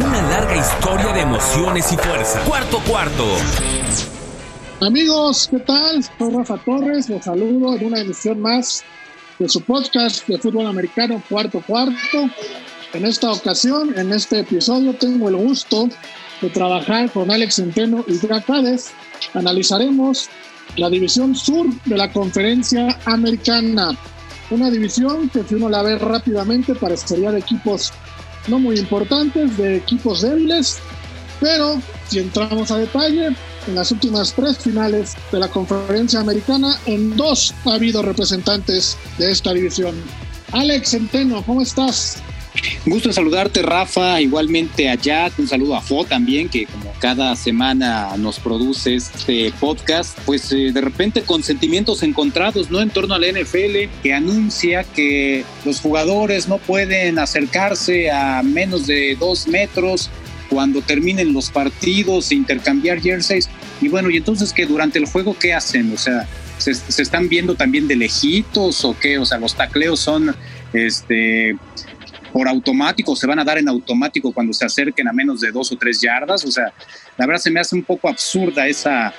[0.00, 2.40] Una larga historia de emociones y fuerza.
[2.44, 3.24] Cuarto cuarto.
[4.80, 6.04] Amigos, ¿qué tal?
[6.04, 8.84] Soy Rafa Torres, los saludo en una edición más
[9.40, 12.30] de su podcast de fútbol americano Cuarto Cuarto.
[12.92, 15.88] En esta ocasión, en este episodio, tengo el gusto
[16.42, 18.92] de trabajar con Alex Centeno y Dracades.
[19.34, 20.28] Analizaremos
[20.76, 23.98] la división sur de la conferencia americana.
[24.50, 27.92] Una división que si uno la ve rápidamente parecería de equipos
[28.48, 30.78] no muy importantes, de equipos débiles,
[31.40, 33.28] pero si entramos a detalle,
[33.66, 39.30] en las últimas tres finales de la conferencia americana, en dos ha habido representantes de
[39.30, 39.94] esta división.
[40.52, 42.22] Alex Centeno, ¿cómo estás?
[42.86, 44.20] Gusto en saludarte, Rafa.
[44.20, 50.18] Igualmente allá, un saludo a Fo también, que como cada semana nos produce este podcast,
[50.24, 52.80] pues eh, de repente con sentimientos encontrados, ¿no?
[52.80, 59.16] En torno al NFL, que anuncia que los jugadores no pueden acercarse a menos de
[59.18, 60.10] dos metros
[60.48, 63.48] cuando terminen los partidos intercambiar jerseys.
[63.80, 65.92] Y bueno, y entonces que durante el juego, ¿qué hacen?
[65.92, 69.18] O sea, ¿se, se están viendo también de lejitos o qué?
[69.18, 70.34] O sea, los tacleos son
[70.72, 71.56] este
[72.38, 75.72] por automático, se van a dar en automático cuando se acerquen a menos de dos
[75.72, 76.44] o tres yardas.
[76.44, 76.72] O sea,
[77.16, 79.12] la verdad se me hace un poco absurda esa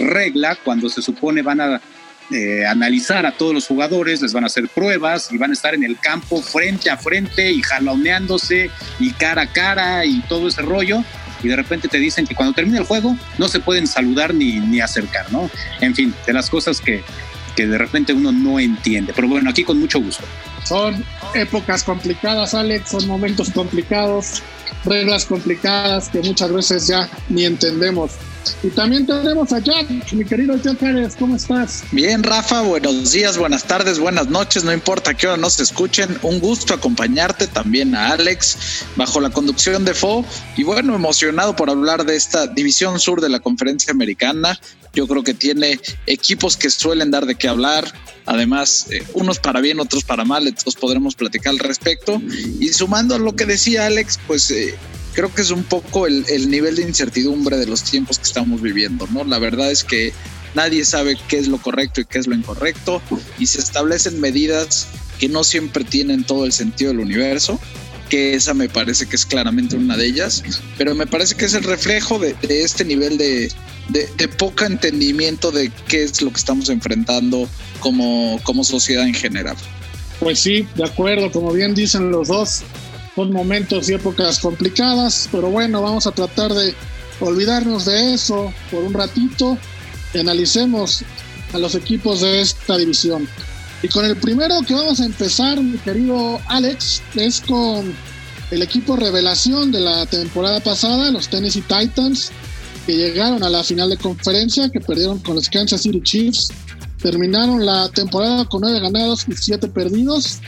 [0.00, 1.80] regla cuando se supone van a
[2.32, 5.72] eh, analizar a todos los jugadores, les van a hacer pruebas y van a estar
[5.72, 10.62] en el campo frente a frente y jaloneándose y cara a cara y todo ese
[10.62, 11.04] rollo.
[11.44, 14.58] Y de repente te dicen que cuando termine el juego no se pueden saludar ni,
[14.58, 15.48] ni acercar, ¿no?
[15.80, 17.04] En fin, de las cosas que,
[17.54, 19.12] que de repente uno no entiende.
[19.14, 20.24] Pero bueno, aquí con mucho gusto.
[20.64, 24.42] Son épocas complicadas, Alex, son momentos complicados,
[24.84, 28.12] reglas complicadas que muchas veces ya ni entendemos.
[28.62, 30.78] Y también tenemos a Jack, mi querido Jack
[31.18, 31.84] ¿cómo estás?
[31.92, 36.40] Bien, Rafa, buenos días, buenas tardes, buenas noches, no importa qué hora nos escuchen, un
[36.40, 40.24] gusto acompañarte también a Alex bajo la conducción de Fo
[40.56, 44.58] y bueno, emocionado por hablar de esta división sur de la conferencia americana.
[44.92, 47.92] Yo creo que tiene equipos que suelen dar de qué hablar,
[48.26, 52.20] además eh, unos para bien, otros para mal, entonces podremos platicar al respecto.
[52.60, 54.50] Y sumando a lo que decía Alex, pues...
[54.50, 54.74] Eh,
[55.14, 58.60] creo que es un poco el, el, nivel de incertidumbre de los tiempos que estamos
[58.60, 59.22] viviendo, ¿no?
[59.22, 60.12] La verdad es que
[60.54, 63.02] nadie sabe qué es lo correcto y qué es lo incorrecto
[63.38, 67.60] y se establecen medidas que no siempre tienen todo el sentido del universo,
[68.08, 70.42] que esa me parece que es claramente una de ellas,
[70.78, 73.52] pero me parece que es el reflejo de, este nivel de,
[73.88, 77.48] de, poco entendimiento de qué es lo que estamos enfrentando
[77.80, 79.56] como, como sociedad en general.
[80.20, 82.62] Pues sí, de acuerdo, como bien dicen los dos,
[83.14, 86.74] son momentos y épocas complicadas, pero bueno, vamos a tratar de
[87.20, 89.58] olvidarnos de eso por un ratito
[90.12, 91.04] y analicemos
[91.52, 93.28] a los equipos de esta división.
[93.84, 97.94] Y con el primero que vamos a empezar, mi querido Alex, es con
[98.50, 102.30] el equipo revelación de la temporada pasada, los Tennessee Titans,
[102.86, 106.48] que llegaron a la final de conferencia, que perdieron con los Kansas City Chiefs.
[106.96, 110.38] Terminaron la temporada con nueve ganados y siete perdidos.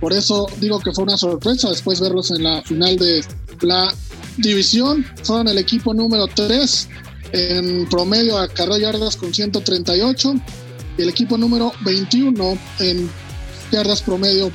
[0.00, 3.24] Por eso digo que fue una sorpresa después verlos en la final de
[3.60, 3.94] la
[4.38, 5.06] división.
[5.22, 6.88] Fueron el equipo número 3
[7.30, 10.61] en promedio a carrera yardas con 138 y
[10.98, 13.08] el equipo número 21 en
[13.70, 14.50] yardas promedio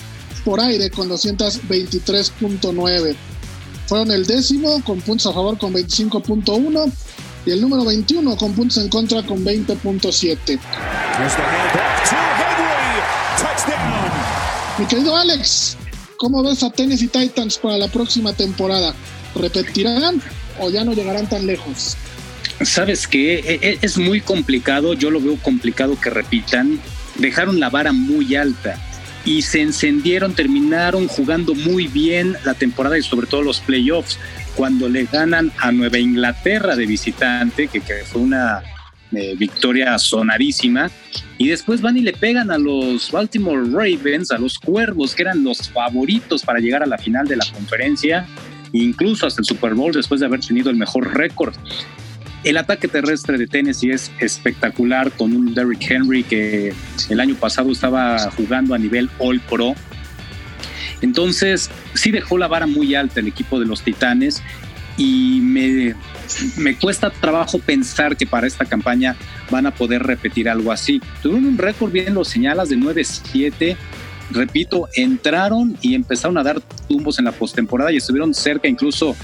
[0.45, 3.15] por aire con 223.9.
[3.87, 6.91] Fueron el décimo con puntos a favor con 25.1
[7.45, 10.59] y el número 21 con puntos en contra con 20.7.
[14.77, 15.77] Mi querido Alex,
[16.17, 18.93] ¿cómo ves a Tennessee Titans para la próxima temporada?
[19.35, 20.21] ¿Repetirán
[20.59, 21.97] o ya no llegarán tan lejos?
[22.61, 26.79] Sabes que es muy complicado, yo lo veo complicado que repitan.
[27.17, 28.79] Dejaron la vara muy alta
[29.25, 34.17] y se encendieron, terminaron jugando muy bien la temporada y sobre todo los playoffs
[34.55, 38.63] cuando le ganan a Nueva Inglaterra de visitante, que, que fue una
[39.11, 40.89] eh, victoria sonarísima.
[41.37, 45.43] Y después van y le pegan a los Baltimore Ravens, a los Cuervos, que eran
[45.43, 48.25] los favoritos para llegar a la final de la conferencia,
[48.73, 51.53] incluso hasta el Super Bowl después de haber tenido el mejor récord.
[52.47, 56.73] El ataque terrestre de Tennessee es espectacular con un Derrick Henry que
[57.09, 59.75] el año pasado estaba jugando a nivel All Pro.
[61.01, 64.41] Entonces, sí dejó la vara muy alta el equipo de los Titanes
[64.95, 65.93] y me,
[66.55, 69.17] me cuesta trabajo pensar que para esta campaña
[69.51, 71.01] van a poder repetir algo así.
[71.21, 73.75] Tuvieron un récord, bien lo señalas, de 9-7.
[74.31, 79.17] Repito, entraron y empezaron a dar tumbos en la postemporada y estuvieron cerca incluso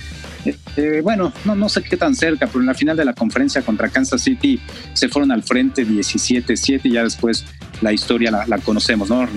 [0.45, 3.61] eh, bueno, no, no sé qué tan cerca, pero en la final de la conferencia
[3.61, 4.59] contra Kansas City
[4.93, 7.45] se fueron al frente 17-7 y ya después
[7.81, 9.27] la historia la, la, conocemos, ¿no?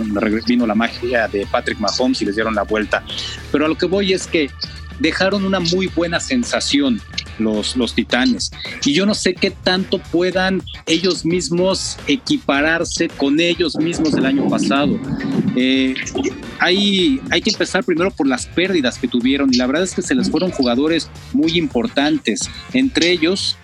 [0.46, 3.04] Vino la magia de Patrick Mahomes y les dieron la vuelta.
[3.52, 4.50] Pero a lo que voy es que
[4.98, 7.00] dejaron una muy buena sensación
[7.38, 8.50] los, los titanes.
[8.84, 14.48] Y yo no sé qué tanto puedan ellos mismos equipararse con ellos mismos del año
[14.48, 14.98] pasado.
[15.56, 15.94] Eh,
[16.58, 20.02] hay, hay que empezar primero por las pérdidas que tuvieron y la verdad es que
[20.02, 23.56] se les fueron jugadores muy importantes, entre ellos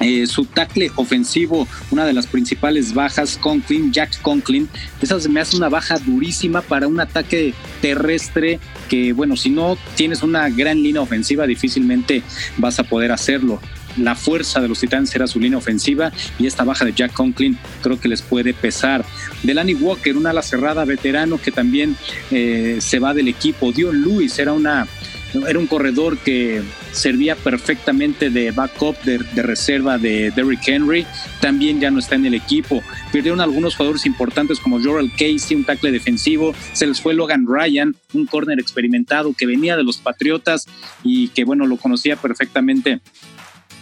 [0.00, 4.68] eh, su tackle ofensivo, una de las principales bajas, Conklin, Jack Conklin,
[5.00, 9.76] esa se me hace una baja durísima para un ataque terrestre que, bueno, si no
[9.96, 12.22] tienes una gran línea ofensiva, difícilmente
[12.56, 13.60] vas a poder hacerlo.
[13.98, 17.58] La fuerza de los Titans era su línea ofensiva y esta baja de Jack Conklin
[17.82, 19.04] creo que les puede pesar.
[19.42, 21.94] Delany Walker, un ala cerrada veterano que también
[22.30, 23.70] eh, se va del equipo.
[23.70, 24.86] Dion Lewis era una
[25.34, 26.62] era un corredor que
[26.92, 31.06] servía perfectamente de backup, de, reserva de Derrick Henry.
[31.40, 32.82] También ya no está en el equipo.
[33.12, 36.54] Perdieron algunos jugadores importantes como Jorrell Casey, un tackle defensivo.
[36.72, 40.66] Se les fue Logan Ryan, un corner experimentado que venía de los Patriotas
[41.02, 43.00] y que, bueno, lo conocía perfectamente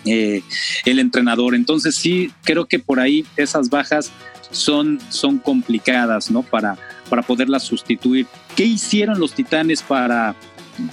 [0.04, 0.42] eh,
[0.84, 1.54] el entrenador.
[1.54, 4.12] Entonces sí, creo que por ahí esas bajas
[4.50, 6.42] son, son complicadas, ¿no?
[6.42, 6.76] Para,
[7.08, 8.26] para poderlas sustituir.
[8.56, 10.34] ¿Qué hicieron los Titanes para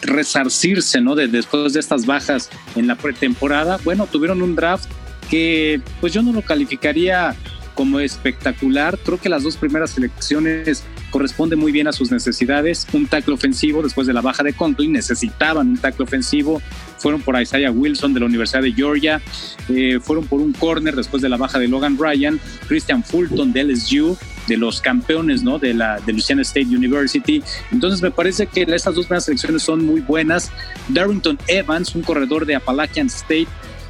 [0.02, 1.16] resarcirse, ¿no?
[1.16, 4.90] De, después de estas bajas en la pretemporada, bueno, tuvieron un draft
[5.30, 7.36] que pues yo no lo calificaría
[7.78, 8.98] como espectacular.
[9.06, 12.88] Creo que las dos primeras selecciones corresponden muy bien a sus necesidades.
[12.92, 16.60] Un tackle ofensivo después de la baja de Conklin, necesitaban un tackle ofensivo.
[16.98, 19.22] Fueron por Isaiah Wilson de la Universidad de Georgia.
[19.70, 22.40] Eh, fueron por un corner después de la baja de Logan Ryan.
[22.68, 25.60] Christian Fulton de LSU de los campeones ¿no?
[25.60, 27.44] de la de Louisiana State University.
[27.72, 30.52] Entonces me parece que estas dos primeras selecciones son muy buenas.
[30.88, 33.48] Darrington Evans, un corredor de Appalachian State,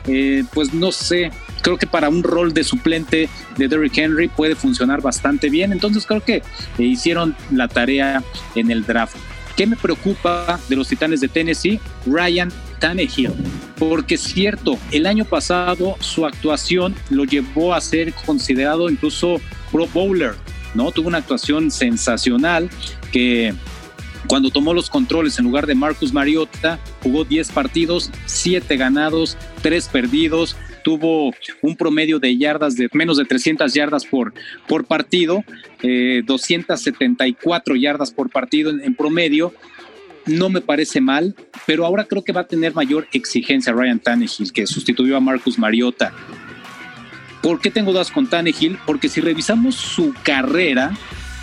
[0.07, 1.31] eh, pues no sé,
[1.61, 5.71] creo que para un rol de suplente de Derrick Henry puede funcionar bastante bien.
[5.71, 6.43] Entonces creo que
[6.77, 8.23] hicieron la tarea
[8.55, 9.15] en el draft.
[9.55, 11.79] ¿Qué me preocupa de los Titanes de Tennessee?
[12.05, 13.33] Ryan Tannehill.
[13.79, 19.87] Porque es cierto, el año pasado su actuación lo llevó a ser considerado incluso Pro
[19.87, 20.35] Bowler,
[20.75, 20.91] ¿no?
[20.91, 22.69] Tuvo una actuación sensacional
[23.11, 23.53] que
[24.27, 29.87] cuando tomó los controles en lugar de Marcus Mariota, jugó 10 partidos, 7 ganados, 3
[29.87, 30.55] perdidos,
[30.87, 34.33] tuvo un promedio de yardas de menos de 300 yardas por,
[34.69, 35.43] por partido,
[35.81, 39.53] 274 eh, yardas por partido en, promedio.
[40.25, 41.35] No me parece mal,
[41.65, 45.59] pero ahora creo que va a tener mayor exigencia Ryan Tannehill, que sustituyó a Marcus
[45.59, 46.13] Mariota.
[47.41, 48.77] ¿Por qué tengo dudas con Tannehill?
[48.85, 50.93] Porque si revisamos su carrera,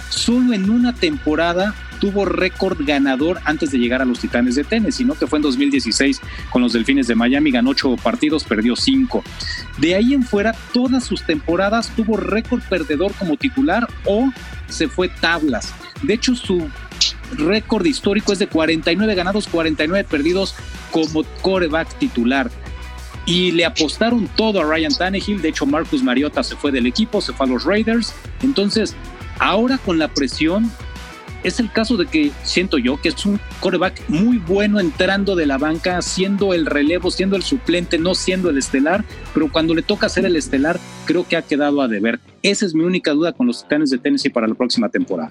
[0.08, 5.06] solo en una temporada tuvo récord ganador antes de llegar a los Titanes de Tennessee,
[5.06, 5.14] ¿no?
[5.14, 6.20] que fue en 2016
[6.50, 9.24] con los Delfines de Miami, ganó ocho partidos, perdió cinco.
[9.78, 14.30] De ahí en fuera, todas sus temporadas tuvo récord perdedor como titular o
[14.68, 15.72] se fue tablas.
[16.02, 16.68] De hecho, su
[17.38, 20.54] récord histórico es de 49 ganados, 49 perdidos
[20.90, 22.50] como coreback titular.
[23.24, 25.40] Y le apostaron todo a Ryan Tannehill.
[25.40, 28.12] De hecho, Marcus Mariota se fue del equipo, se fue a los Raiders.
[28.42, 28.94] Entonces,
[29.38, 30.70] ahora con la presión,
[31.44, 35.46] es el caso de que siento yo que es un coreback muy bueno entrando de
[35.46, 39.82] la banca, siendo el relevo, siendo el suplente, no siendo el estelar, pero cuando le
[39.82, 42.18] toca ser el estelar, creo que ha quedado a deber.
[42.42, 45.28] Esa es mi única duda con los Titanes de Tennessee para la próxima temporada.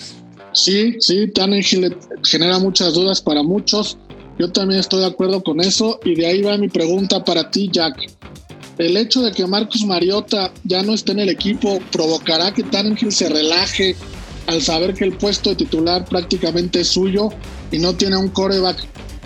[0.53, 3.97] Sí, sí, Tannehill genera muchas dudas para muchos.
[4.37, 7.69] Yo también estoy de acuerdo con eso y de ahí va mi pregunta para ti,
[7.71, 7.97] Jack.
[8.77, 13.11] El hecho de que Marcus Mariota ya no esté en el equipo provocará que Tannehill
[13.11, 13.95] se relaje
[14.47, 17.29] al saber que el puesto de titular prácticamente es suyo
[17.71, 18.77] y no tiene un coreback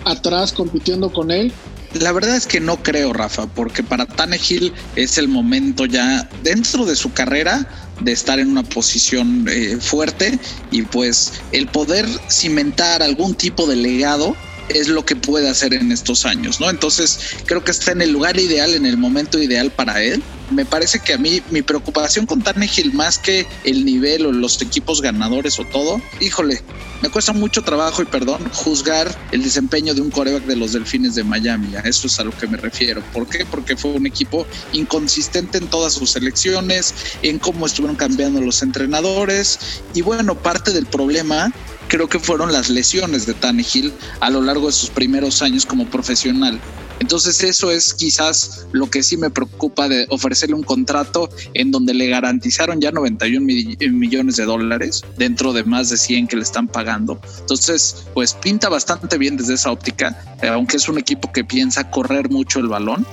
[0.04, 1.52] atrás compitiendo con él?
[1.94, 6.84] La verdad es que no creo, Rafa, porque para Tannehill es el momento ya dentro
[6.84, 7.66] de su carrera
[8.00, 10.38] de estar en una posición eh, fuerte
[10.70, 14.36] y pues el poder cimentar algún tipo de legado
[14.68, 16.70] es lo que puede hacer en estos años, ¿no?
[16.70, 20.22] Entonces creo que está en el lugar ideal, en el momento ideal para él.
[20.50, 24.60] Me parece que a mí mi preocupación con Tannehill más que el nivel o los
[24.62, 26.62] equipos ganadores o todo, híjole,
[27.02, 31.14] me cuesta mucho trabajo y perdón juzgar el desempeño de un coreback de los Delfines
[31.14, 31.76] de Miami.
[31.76, 33.02] A eso es a lo que me refiero.
[33.12, 33.44] ¿Por qué?
[33.44, 39.58] Porque fue un equipo inconsistente en todas sus elecciones, en cómo estuvieron cambiando los entrenadores
[39.94, 41.52] y bueno, parte del problema
[41.88, 45.86] creo que fueron las lesiones de Tannehill a lo largo de sus primeros años como
[45.86, 46.60] profesional.
[47.00, 51.94] Entonces eso es quizás lo que sí me preocupa de ofrecerle un contrato en donde
[51.94, 56.66] le garantizaron ya 91 millones de dólares dentro de más de 100 que le están
[56.66, 57.20] pagando.
[57.38, 62.30] Entonces, pues pinta bastante bien desde esa óptica, aunque es un equipo que piensa correr
[62.30, 63.06] mucho el balón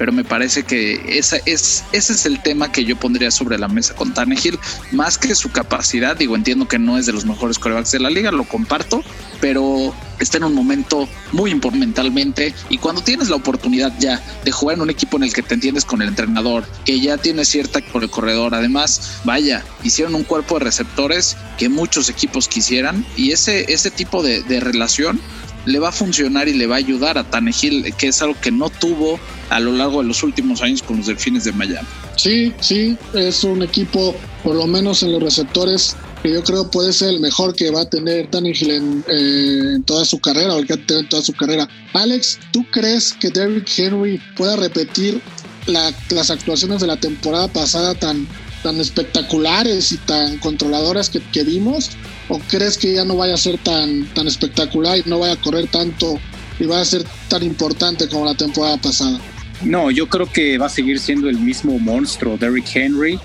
[0.00, 3.68] pero me parece que esa es, ese es el tema que yo pondría sobre la
[3.68, 4.58] mesa con Tannehill,
[4.92, 8.08] más que su capacidad, digo, entiendo que no es de los mejores corebacks de la
[8.08, 9.04] liga, lo comparto,
[9.42, 14.50] pero está en un momento muy importante mentalmente y cuando tienes la oportunidad ya de
[14.50, 17.44] jugar en un equipo en el que te entiendes con el entrenador, que ya tiene
[17.44, 23.04] cierta por el corredor, además, vaya, hicieron un cuerpo de receptores que muchos equipos quisieran
[23.18, 25.20] y ese, ese tipo de, de relación
[25.66, 28.50] le va a funcionar y le va a ayudar a Tannehill, que es algo que
[28.50, 29.18] no tuvo
[29.50, 31.86] a lo largo de los últimos años con los Delfines de Miami.
[32.16, 36.92] Sí, sí, es un equipo, por lo menos en los receptores, que yo creo puede
[36.92, 40.58] ser el mejor que va a tener Tannehill en, eh, en toda su carrera o
[40.58, 41.68] el que va a tener en toda su carrera.
[41.94, 45.20] Alex, ¿tú crees que Derrick Henry pueda repetir
[45.66, 48.26] las actuaciones de la temporada pasada tan,
[48.62, 51.90] tan espectaculares y tan controladoras que vimos?
[52.30, 55.36] ¿O crees que ya no vaya a ser tan, tan espectacular y no vaya a
[55.36, 56.18] correr tanto
[56.60, 59.20] y va a ser tan importante como la temporada pasada?
[59.62, 63.18] No, yo creo que va a seguir siendo el mismo monstruo, Derrick Henry.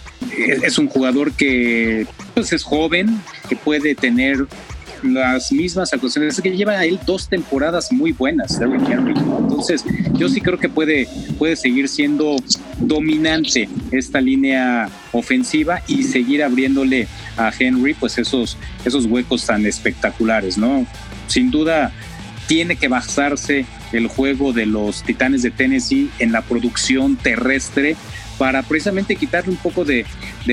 [0.63, 4.47] Es un jugador que pues, es joven, que puede tener
[5.03, 6.35] las mismas actuaciones.
[6.35, 9.13] Es que lleva a él dos temporadas muy buenas, Derrick Henry.
[9.15, 9.83] Entonces,
[10.17, 11.07] yo sí creo que puede,
[11.37, 12.37] puede seguir siendo
[12.79, 17.07] dominante esta línea ofensiva y seguir abriéndole
[17.37, 20.85] a Henry pues esos, esos huecos tan espectaculares, ¿no?
[21.27, 21.91] Sin duda
[22.47, 27.95] tiene que basarse el juego de los Titanes de Tennessee en la producción terrestre
[28.37, 30.05] para precisamente quitarle un poco de,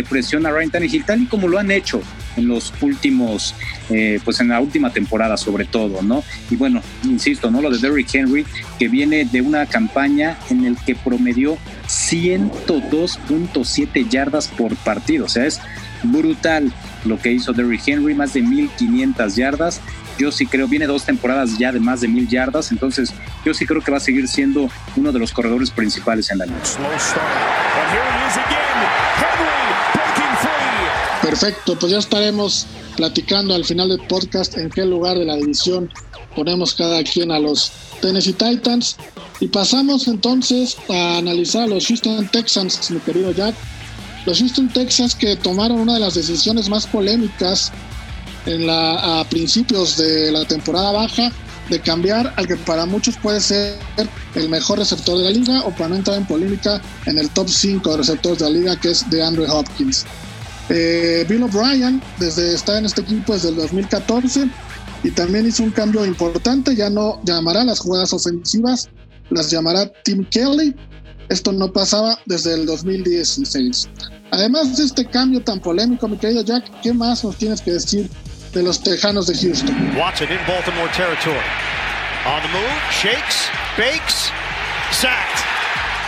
[0.08, 2.00] presión a Ryan Tannehill, tal y como lo han hecho
[2.36, 3.54] en los últimos,
[3.90, 6.24] eh, pues en la última temporada sobre todo, ¿no?
[6.50, 7.62] Y bueno, insisto, ¿no?
[7.62, 8.46] Lo de Derrick Henry,
[8.78, 15.46] que viene de una campaña en el que promedió 102.7 yardas por partido, o sea,
[15.46, 15.60] es
[16.02, 16.72] brutal
[17.04, 19.80] lo que hizo Derrick Henry, más de 1500 yardas.
[20.18, 23.12] Yo sí creo, viene dos temporadas ya de más de mil yardas, entonces
[23.44, 26.46] yo sí creo que va a seguir siendo uno de los corredores principales en la
[26.46, 26.58] liga.
[31.32, 35.88] Perfecto, pues ya estaremos platicando al final del podcast en qué lugar de la división
[36.36, 37.72] ponemos cada quien a los
[38.02, 38.96] Tennessee Titans.
[39.40, 43.54] Y pasamos entonces a analizar a los Houston Texans, mi querido Jack.
[44.26, 47.72] Los Houston Texans que tomaron una de las decisiones más polémicas
[48.44, 51.32] en la, a principios de la temporada baja
[51.70, 53.78] de cambiar al que para muchos puede ser
[54.34, 57.48] el mejor receptor de la liga o para no entrar en polémica en el top
[57.48, 60.04] 5 de receptores de la liga que es de Andrew Hopkins.
[60.74, 64.48] Eh, Bill O'Brien desde está en este equipo desde el 2014
[65.02, 68.88] y también hizo un cambio importante, ya no llamará las jugadas ofensivas,
[69.28, 70.74] las llamará Tim Kelly.
[71.28, 73.90] Esto no pasaba desde el 2016.
[74.30, 78.08] Además de este cambio tan polémico, mi querido Jack, ¿qué más nos tienes que decir
[78.54, 79.76] de los Tejanos de Houston?
[79.98, 81.36] Watson in Baltimore territory.
[82.24, 84.30] On the move, shakes, bakes,
[84.90, 85.44] sacked.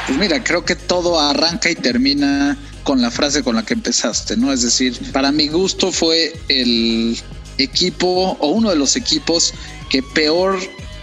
[0.07, 4.37] Pues mira, creo que todo arranca y termina con la frase con la que empezaste,
[4.37, 4.53] ¿no?
[4.53, 7.19] Es decir, para mi gusto fue el
[7.59, 9.55] equipo o uno de los equipos
[9.91, 10.59] que peor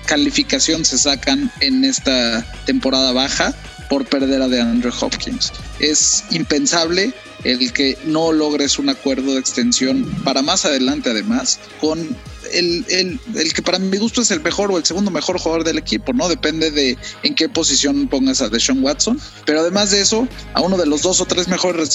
[0.06, 3.54] calificación se sacan en esta temporada baja
[3.90, 5.52] por perder a DeAndre Hopkins.
[5.80, 12.16] Es impensable el que no logres un acuerdo de extensión para más adelante además con
[12.54, 15.64] el, el, el, que para mi gusto es el mejor o el segundo mejor jugador
[15.64, 16.28] del equipo, ¿no?
[16.28, 19.20] Depende de en qué posición pongas a Deshaun Watson.
[19.46, 21.94] Pero además de eso, a uno de los dos o tres mejores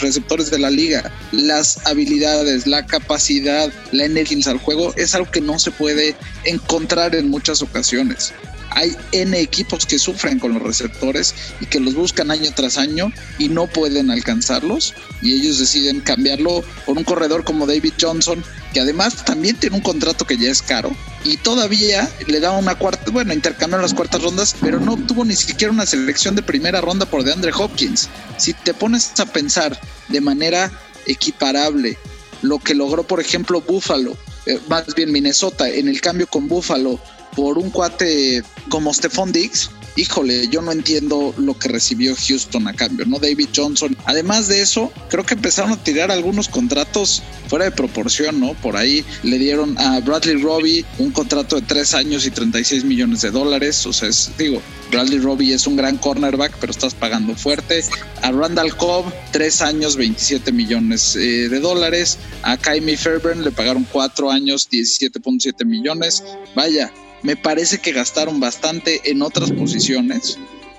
[0.00, 5.40] receptores de la liga, las habilidades, la capacidad, la energía al juego, es algo que
[5.40, 8.32] no se puede encontrar en muchas ocasiones
[8.70, 13.12] hay N equipos que sufren con los receptores y que los buscan año tras año
[13.38, 18.80] y no pueden alcanzarlos y ellos deciden cambiarlo por un corredor como David Johnson que
[18.80, 20.94] además también tiene un contrato que ya es caro
[21.24, 25.34] y todavía le da una cuarta, bueno, intercambiaron las cuartas rondas, pero no obtuvo ni
[25.34, 28.08] siquiera una selección de primera ronda por DeAndre Hopkins.
[28.36, 30.70] Si te pones a pensar de manera
[31.06, 31.96] equiparable
[32.42, 37.00] lo que logró, por ejemplo, Buffalo, eh, más bien Minnesota, en el cambio con Buffalo,
[37.34, 42.72] por un cuate como Stephon Diggs, híjole, yo no entiendo lo que recibió Houston a
[42.72, 43.18] cambio, ¿no?
[43.18, 43.96] David Johnson.
[44.04, 48.54] Además de eso, creo que empezaron a tirar algunos contratos fuera de proporción, ¿no?
[48.54, 53.22] Por ahí le dieron a Bradley Robbie un contrato de tres años y 36 millones
[53.22, 53.84] de dólares.
[53.86, 57.82] O sea, es, digo, Bradley Robbie es un gran cornerback, pero estás pagando fuerte.
[58.22, 62.18] A Randall Cobb, tres años, 27 millones eh, de dólares.
[62.42, 66.24] A Kaimi Fairburn le pagaron cuatro años, 17.7 millones.
[66.54, 66.92] Vaya,
[67.22, 70.38] me parece que gastaron bastante en otras posiciones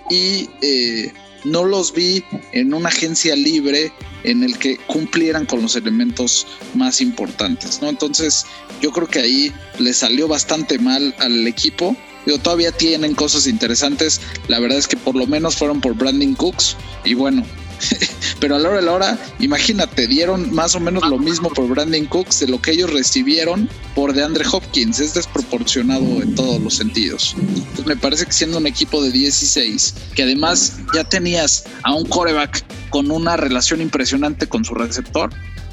[0.10, 1.12] y eh,
[1.44, 3.92] no los vi en una agencia libre
[4.24, 7.90] en el que cumplieran con los elementos más importantes, ¿no?
[7.90, 8.46] Entonces,
[8.82, 11.96] yo creo que ahí le salió bastante mal al equipo
[12.30, 14.22] Digo, todavía tienen cosas interesantes.
[14.48, 16.78] La verdad es que por lo menos fueron por Brandon Cooks.
[17.04, 17.44] Y bueno,
[18.40, 21.68] pero a la hora de la hora, imagínate, dieron más o menos lo mismo por
[21.68, 25.00] Brandon Cooks de lo que ellos recibieron por DeAndre Hopkins.
[25.00, 27.36] Es desproporcionado en todos los sentidos.
[27.88, 32.64] Me parece que siendo un equipo de 16, que además ya tenías a un coreback
[32.92, 35.32] con una relación impresionante con su receptor,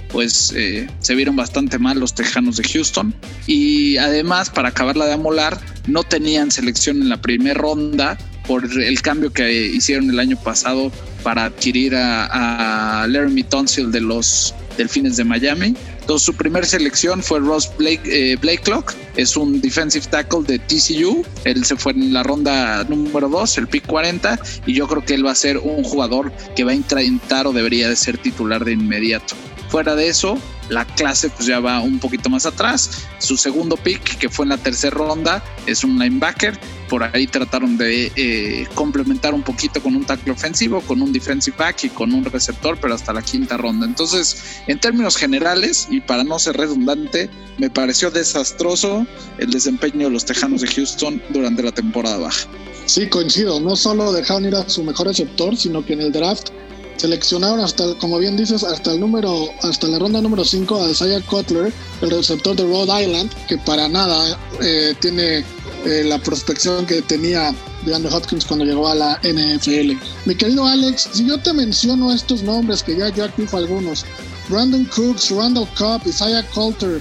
[0.08, 3.14] pues eh, se vieron bastante mal los Tejanos de Houston.
[3.46, 9.02] Y además, para acabarla de amolar, no tenían selección en la primera ronda por el
[9.02, 13.44] cambio que hicieron el año pasado para adquirir a, a Laramie
[13.88, 15.74] de los Delfines de Miami.
[16.00, 21.24] Entonces su primer selección fue Ross Blake, eh, Blakelock, es un defensive tackle de TCU,
[21.44, 25.14] él se fue en la ronda número 2, el pick 40, y yo creo que
[25.14, 28.64] él va a ser un jugador que va a intentar o debería de ser titular
[28.64, 29.34] de inmediato.
[29.68, 33.06] Fuera de eso, la clase pues ya va un poquito más atrás.
[33.18, 36.58] Su segundo pick, que fue en la tercera ronda, es un linebacker.
[36.88, 41.56] Por ahí trataron de eh, complementar un poquito con un tackle ofensivo, con un defensive
[41.56, 43.86] back y con un receptor, pero hasta la quinta ronda.
[43.86, 49.06] Entonces, en términos generales, y para no ser redundante, me pareció desastroso
[49.38, 52.46] el desempeño de los Tejanos de Houston durante la temporada baja.
[52.86, 53.58] Sí, coincido.
[53.60, 56.50] No solo dejaron ir a su mejor receptor, sino que en el draft
[56.96, 61.20] seleccionaron hasta, como bien dices, hasta el número, hasta la ronda número 5 a Isaiah
[61.22, 65.44] Cutler, el receptor de Rhode Island, que para nada eh, tiene
[65.84, 69.92] eh, la prospección que tenía DeAndre Hopkins cuando llegó a la NFL.
[70.24, 74.04] Mi querido Alex, si yo te menciono estos nombres que ya Jack dijo algunos,
[74.48, 77.00] Brandon Cooks, Randall Cobb, Isaiah Coulter,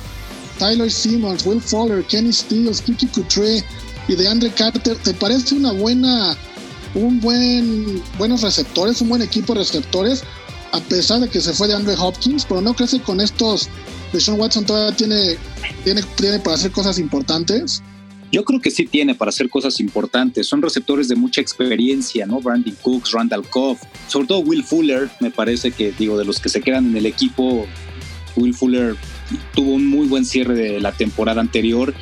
[0.59, 3.63] Tyler Simmons, Will Fuller, Kenny Stills, Kiki Couture
[4.07, 6.37] y DeAndre Carter, ¿te parece una buena
[6.95, 10.23] un buen, buenos receptores, un buen equipo de receptores,
[10.71, 13.69] a pesar de que se fue de Andre Hopkins, pero no crees que con estos
[14.11, 15.35] de Sean Watson todavía tiene,
[15.83, 17.83] tiene, tiene para hacer cosas importantes.
[18.31, 20.47] Yo creo que sí tiene para hacer cosas importantes.
[20.47, 22.41] Son receptores de mucha experiencia, ¿no?
[22.41, 26.49] Brandon Cooks, Randall Cobb, sobre todo Will Fuller, me parece que, digo, de los que
[26.49, 27.65] se quedan en el equipo,
[28.35, 28.95] Will Fuller
[29.53, 31.93] tuvo un muy buen cierre de la temporada anterior.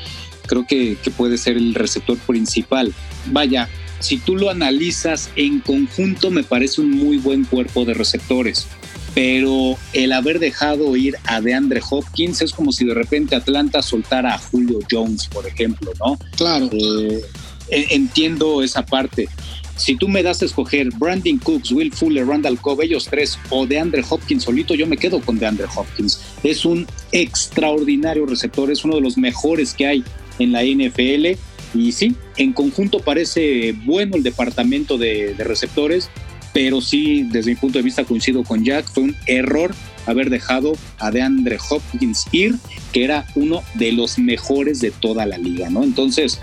[0.48, 2.94] Creo que puede ser el receptor principal.
[3.28, 3.70] Vaya,
[4.04, 8.68] si tú lo analizas en conjunto, me parece un muy buen cuerpo de receptores.
[9.16, 14.34] Pero el haber dejado ir a DeAndre Hopkins es como si de repente Atlanta soltara
[14.34, 16.20] a Julio Jones, por ejemplo, ¿no?
[16.36, 16.70] Claro.
[16.74, 17.22] Eh,
[17.70, 19.30] entiendo esa parte.
[19.78, 23.66] Si tú me das a escoger Brandon Cooks, Will Fuller, Randall Cobb, ellos tres, o
[23.66, 26.20] DeAndre Hopkins solito, yo me quedo con DeAndre Hopkins.
[26.44, 30.04] Es un extraordinario receptor, es uno de los mejores que hay
[30.40, 31.40] en la NFL
[31.74, 36.10] y sí, en conjunto parece bueno el departamento de, receptores,
[36.54, 39.74] pero sí, desde mi punto de vista coincido con Jack, fue un error
[40.06, 42.56] haber dejado a DeAndre Hopkins ir,
[42.92, 45.84] que era uno de los mejores de toda la liga, ¿no?
[45.84, 46.40] Entonces,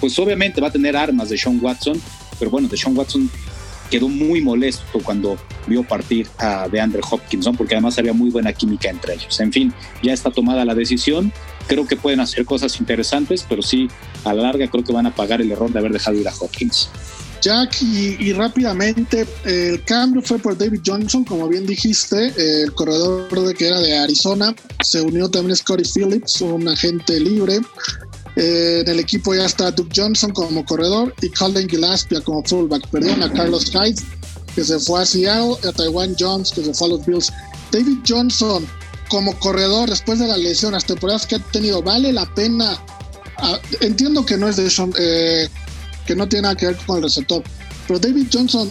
[0.00, 2.00] pues obviamente va a tener armas de Sean Watson,
[2.38, 3.30] pero bueno, de Sean Watson
[3.90, 7.52] quedó muy molesto cuando vio partir a DeAndre Hopkins, ¿no?
[7.52, 9.40] Porque además había muy buena química entre ellos.
[9.40, 11.32] En fin, ya está tomada la decisión
[11.70, 13.88] creo que pueden hacer cosas interesantes, pero sí,
[14.24, 16.34] a la larga creo que van a pagar el error de haber dejado ir a
[16.36, 16.88] Hopkins.
[17.40, 23.54] Jack, y, rápidamente, el cambio fue por David Johnson, como bien dijiste, el corredor de
[23.54, 24.54] que era de Arizona.
[24.82, 27.60] Se unió también Scotty Phillips, un agente libre.
[28.34, 32.86] Eh, en el equipo ya está Duke Johnson como corredor y Colin Gillespie como fullback.
[32.88, 34.02] Perdieron a Carlos Hyde,
[34.54, 37.32] que se fue a Seattle, y a Taiwan Jones, que se fue a los Bills.
[37.72, 38.66] David Johnson,
[39.10, 42.78] como corredor después de la lesión, las temporadas que ha tenido, ¿vale la pena?
[43.38, 45.48] Ah, entiendo que no es de eh,
[46.06, 47.42] que no tiene nada que ver con el receptor,
[47.86, 48.70] pero David Johnson,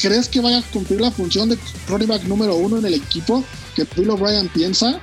[0.00, 3.44] ¿crees que vaya a cumplir la función de running back número uno en el equipo
[3.76, 4.98] que Bill O'Brien piensa?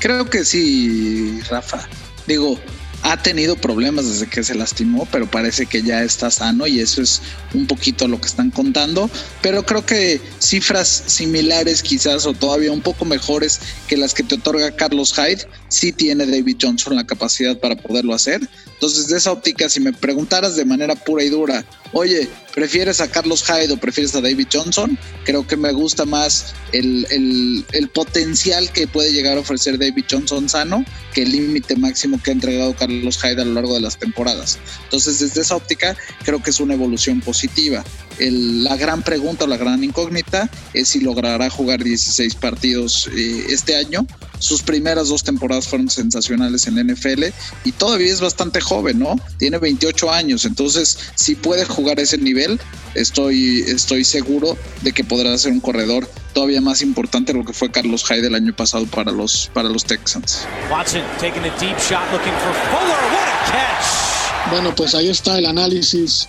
[0.00, 1.86] Creo que sí, Rafa.
[2.26, 2.58] Digo,
[3.08, 7.00] ha tenido problemas desde que se lastimó, pero parece que ya está sano y eso
[7.00, 7.22] es
[7.54, 9.08] un poquito lo que están contando.
[9.42, 14.34] Pero creo que cifras similares quizás o todavía un poco mejores que las que te
[14.34, 18.40] otorga Carlos Hyde, sí tiene David Johnson la capacidad para poderlo hacer.
[18.74, 23.10] Entonces, de esa óptica, si me preguntaras de manera pura y dura, oye, ¿prefieres a
[23.10, 24.98] Carlos Hyde o prefieres a David Johnson?
[25.24, 30.48] Creo que me gusta más el, el, potencial que puede llegar a ofrecer David Johnson
[30.48, 33.98] sano que el límite máximo que ha entregado Carlos Hyde a lo largo de las
[33.98, 34.58] temporadas.
[34.84, 37.84] Entonces, desde esa óptica, creo que es una evolución positiva.
[38.18, 43.76] La gran pregunta o la gran incógnita es si logrará jugar 16 partidos eh, este
[43.76, 44.06] año.
[44.38, 47.24] Sus primeras dos temporadas fueron sensacionales en la NFL
[47.64, 49.16] y todavía es bastante joven, ¿no?
[49.38, 52.60] Tiene 28 años, entonces si puede jugar ese nivel,
[52.94, 57.54] estoy, estoy seguro de que podrá ser un corredor todavía más importante de lo que
[57.54, 60.46] fue Carlos Hyde el año pasado para los, para los Texans.
[60.70, 63.00] Watson taking a deep shot looking for Fuller.
[63.12, 64.50] What a catch!
[64.50, 66.28] Bueno, pues ahí está el análisis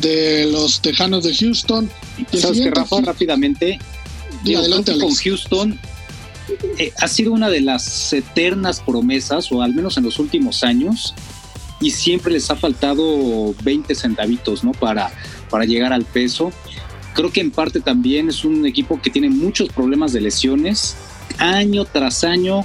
[0.00, 1.90] de los Tejanos de Houston.
[2.32, 3.78] ¿Sabes que Rafa, rápidamente?
[4.56, 5.78] adelante, con Houston
[6.78, 11.14] eh, ha sido una de las eternas promesas, o al menos en los últimos años,
[11.80, 14.72] y siempre les ha faltado 20 centavitos, ¿no?
[14.72, 15.10] Para,
[15.50, 16.52] para llegar al peso.
[17.14, 20.96] Creo que en parte también es un equipo que tiene muchos problemas de lesiones.
[21.38, 22.64] Año tras año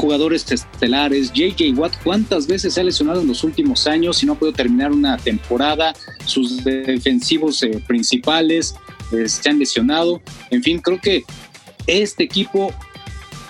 [0.00, 1.30] jugadores estelares.
[1.32, 4.56] JJ Watt, ¿cuántas veces se ha lesionado en los últimos años y no ha podido
[4.56, 5.94] terminar una temporada?
[6.24, 8.74] Sus defensivos eh, principales
[9.12, 10.22] eh, se han lesionado.
[10.50, 11.24] En fin, creo que
[11.86, 12.72] este equipo,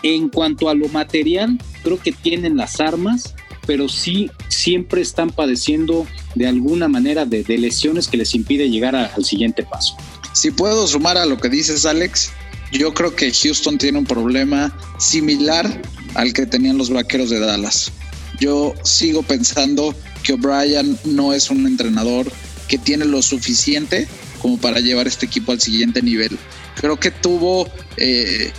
[0.03, 3.35] en cuanto a lo material, creo que tienen las armas,
[3.67, 9.25] pero sí siempre están padeciendo de alguna manera de, lesiones que les impide llegar al
[9.25, 9.97] siguiente paso.
[10.33, 12.33] Si puedo sumar a lo que dices, Alex,
[12.73, 15.83] yo creo que Houston tiene un problema similar
[16.15, 17.93] al que tenían los vaqueros de Dallas.
[18.41, 22.31] Yo sigo pensando que O'Brien no es un entrenador
[22.69, 24.09] que tiene lo suficiente
[24.41, 26.39] como para llevar este equipo al siguiente nivel.
[26.77, 28.53] Creo que tuvo eh,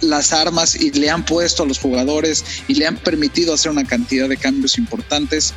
[0.00, 3.84] las armas y le han puesto a los jugadores y le han permitido hacer una
[3.84, 5.54] cantidad de cambios importantes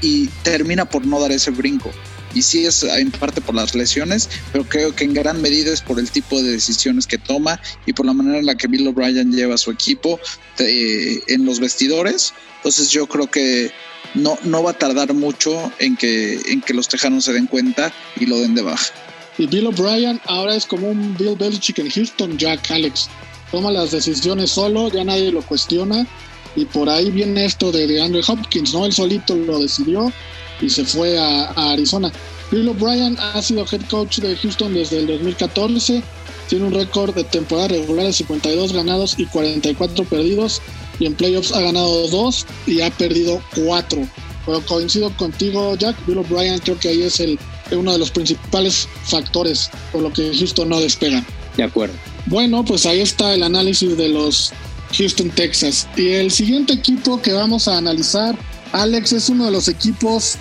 [0.00, 1.90] y termina por no dar ese brinco
[2.36, 5.80] y sí es en parte por las lesiones, pero creo que en gran medida es
[5.80, 8.86] por el tipo de decisiones que toma y por la manera en la que Bill
[8.86, 10.20] O'Brien lleva a su equipo
[10.58, 12.34] eh, en los vestidores.
[12.56, 13.70] Entonces yo creo que
[14.14, 17.90] no, no va a tardar mucho en que, en que los tejanos se den cuenta
[18.20, 18.92] y lo den de baja.
[19.38, 23.08] Y Bill O'Brien ahora es como un Bill Belichick en Houston, Jack Alex.
[23.50, 26.06] Toma las decisiones solo, ya nadie lo cuestiona.
[26.54, 28.84] Y por ahí viene esto de, de Andrew Hopkins, ¿no?
[28.84, 30.12] Él solito lo decidió
[30.60, 32.12] y se fue a, Arizona.
[32.50, 36.02] Bill O'Brien ha sido head coach de Houston desde el 2014.
[36.48, 40.62] Tiene un récord de temporada regular de 52 ganados y 44 perdidos.
[40.98, 44.08] Y en playoffs ha ganado 2 y ha perdido 4.
[44.46, 45.96] Pero coincido contigo, Jack.
[46.06, 47.38] Bill O'Brien creo que ahí es el,
[47.72, 51.24] uno de los principales factores por lo que Houston no despega.
[51.56, 51.94] De acuerdo.
[52.26, 54.52] Bueno, pues ahí está el análisis de los
[54.96, 55.88] Houston, Texas.
[55.96, 58.36] Y el siguiente equipo que vamos a analizar
[58.72, 60.36] Alex es uno de los equipos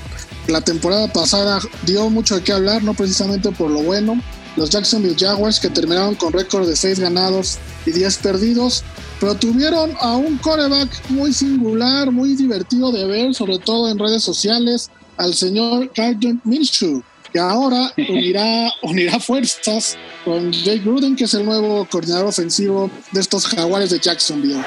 [0.48, 4.22] la temporada pasada dio mucho de qué hablar, no precisamente por lo bueno.
[4.56, 8.84] Los Jacksonville Jaguars que terminaron con récord de 6 ganados y 10 perdidos,
[9.20, 14.24] pero tuvieron a un coreback muy singular, muy divertido de ver, sobre todo en redes
[14.24, 17.04] sociales, al señor Carden Minshew
[17.36, 23.20] y ahora unirá, unirá fuerzas con Jake Gruden, que es el nuevo coordinador ofensivo de
[23.20, 24.64] estos jaguares de Jacksonville.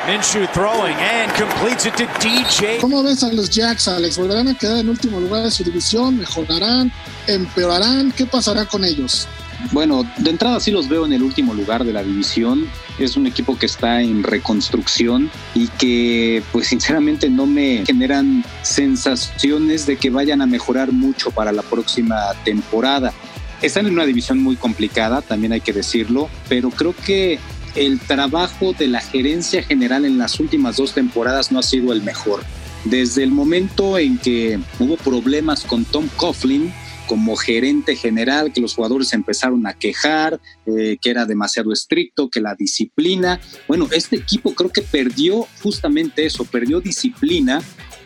[2.78, 4.18] ¿Cómo ves a los Jacks, Alex?
[4.18, 6.18] ¿Volverán a quedar en último lugar de su división?
[6.18, 6.92] ¿Mejorarán?
[7.26, 8.12] ¿Empeorarán?
[8.12, 9.26] ¿Qué pasará con ellos?
[9.72, 12.66] Bueno, de entrada sí los veo en el último lugar de la división.
[12.98, 19.84] Es un equipo que está en reconstrucción y que pues sinceramente no me generan sensaciones
[19.86, 23.12] de que vayan a mejorar mucho para la próxima temporada.
[23.60, 27.40] Están en una división muy complicada, también hay que decirlo, pero creo que
[27.74, 32.02] el trabajo de la gerencia general en las últimas dos temporadas no ha sido el
[32.02, 32.44] mejor.
[32.84, 36.72] Desde el momento en que hubo problemas con Tom Coughlin,
[37.08, 42.40] como gerente general, que los jugadores empezaron a quejar, eh, que era demasiado estricto, que
[42.40, 43.40] la disciplina.
[43.66, 47.60] Bueno, este equipo creo que perdió justamente eso, perdió disciplina.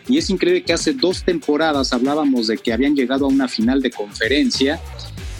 [0.07, 3.81] Y es increíble que hace dos temporadas hablábamos de que habían llegado a una final
[3.81, 4.81] de conferencia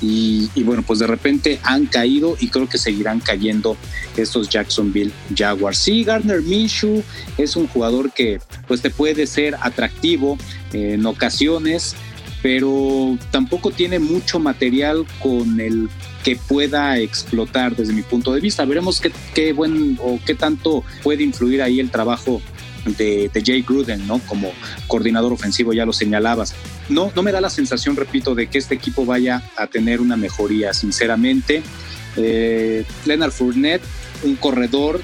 [0.05, 3.77] y, bueno, pues de repente han caído y creo que seguirán cayendo
[4.17, 5.77] estos Jacksonville Jaguars.
[5.77, 7.03] Sí, Gardner Minshew
[7.37, 10.37] es un jugador que pues te puede ser atractivo
[10.73, 11.95] en ocasiones,
[12.43, 15.89] pero tampoco tiene mucho material con el
[16.25, 18.65] que pueda explotar desde mi punto de vista.
[18.65, 22.41] Veremos qué, qué buen o qué tanto puede influir ahí el trabajo
[22.85, 24.19] de, Jay Gruden, ¿no?
[24.19, 24.51] Como
[24.87, 26.53] coordinador ofensivo, ya lo señalabas.
[26.89, 30.17] No, no me da la sensación, repito, de que este equipo vaya a tener una
[30.17, 31.63] mejoría, sinceramente.
[32.17, 33.83] Eh, Leonard Fournette,
[34.23, 35.01] un corredor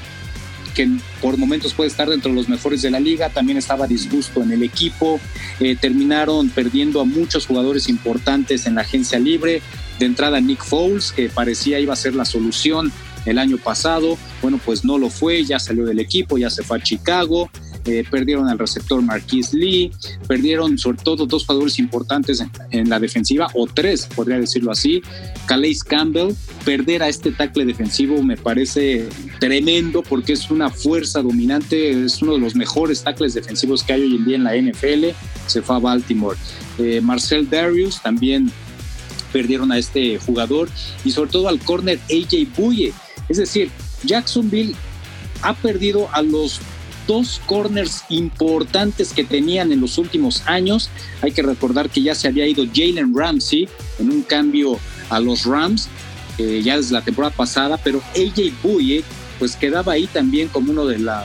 [0.69, 0.89] que
[1.21, 4.51] por momentos puede estar dentro de los mejores de la liga, también estaba disgusto en
[4.51, 5.19] el equipo,
[5.59, 9.61] eh, terminaron perdiendo a muchos jugadores importantes en la agencia libre,
[9.99, 12.91] de entrada Nick Foles, que parecía iba a ser la solución
[13.25, 16.77] el año pasado, bueno, pues no lo fue, ya salió del equipo, ya se fue
[16.77, 17.49] a Chicago,
[17.89, 19.91] eh, perdieron al receptor Marquis Lee,
[20.27, 25.01] perdieron sobre todo dos jugadores importantes en, la defensiva, o tres, podría decirlo así.
[25.47, 32.05] Calais Campbell, perder a este tackle defensivo me parece tremendo porque es una fuerza dominante,
[32.05, 35.15] es uno de los mejores tackles defensivos que hay hoy en día en la NFL,
[35.47, 36.37] se fue a Baltimore.
[36.77, 38.51] Eh, Marcel Darius también
[39.33, 40.69] perdieron a este jugador
[41.03, 42.93] y sobre todo al corner AJ Buye.
[43.29, 43.71] Es decir,
[44.03, 44.75] Jacksonville
[45.41, 46.59] ha perdido a los
[47.09, 50.91] dos corners importantes que tenían en los últimos años.
[51.23, 53.67] Hay que recordar que ya se había ido Jalen Ramsey
[53.97, 54.77] en un cambio
[55.09, 55.89] a los Rams,
[56.37, 59.03] ya desde la temporada pasada, pero AJ Bouye
[59.39, 61.15] pues quedaba ahí también como uno de los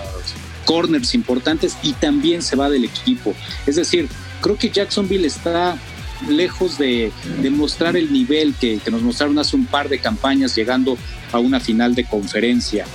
[0.65, 3.35] corners importantes y también se va del equipo.
[3.67, 4.09] Es decir,
[4.41, 5.77] creo que Jacksonville está
[6.29, 7.13] lejos de,
[7.51, 10.97] mostrar el nivel que, nos mostraron hace un par de campañas llegando
[11.31, 12.87] a una final de conferencia.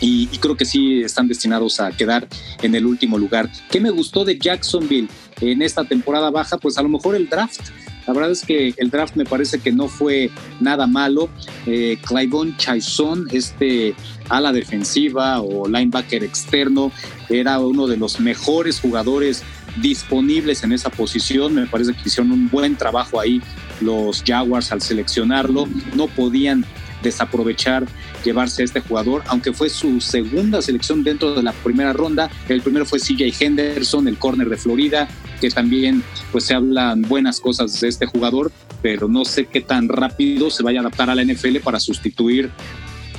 [0.00, 2.28] Y, creo que sí están destinados a quedar
[2.62, 3.50] en el último lugar.
[3.70, 5.08] ¿Qué me gustó de Jacksonville
[5.40, 6.58] en esta temporada baja?
[6.58, 7.60] Pues a lo mejor el draft.
[8.06, 10.30] La verdad es que el draft me parece que no fue
[10.60, 11.28] nada malo.
[11.66, 13.94] Eh, Clyvon Chaison, este
[14.28, 16.92] ala defensiva o linebacker externo,
[17.28, 19.42] era uno de los mejores jugadores
[19.80, 21.54] disponibles en esa posición.
[21.54, 23.42] Me parece que hicieron un buen trabajo ahí
[23.80, 25.66] los Jaguars al seleccionarlo.
[25.94, 26.64] No podían
[27.06, 27.86] desaprovechar
[28.24, 32.30] llevarse a este jugador, aunque fue su segunda selección dentro de la primera ronda.
[32.48, 35.08] El primero fue CJ Henderson, el corner de Florida,
[35.40, 39.88] que también pues se hablan buenas cosas de este jugador, pero no sé qué tan
[39.88, 42.50] rápido se vaya a adaptar a la NFL para sustituir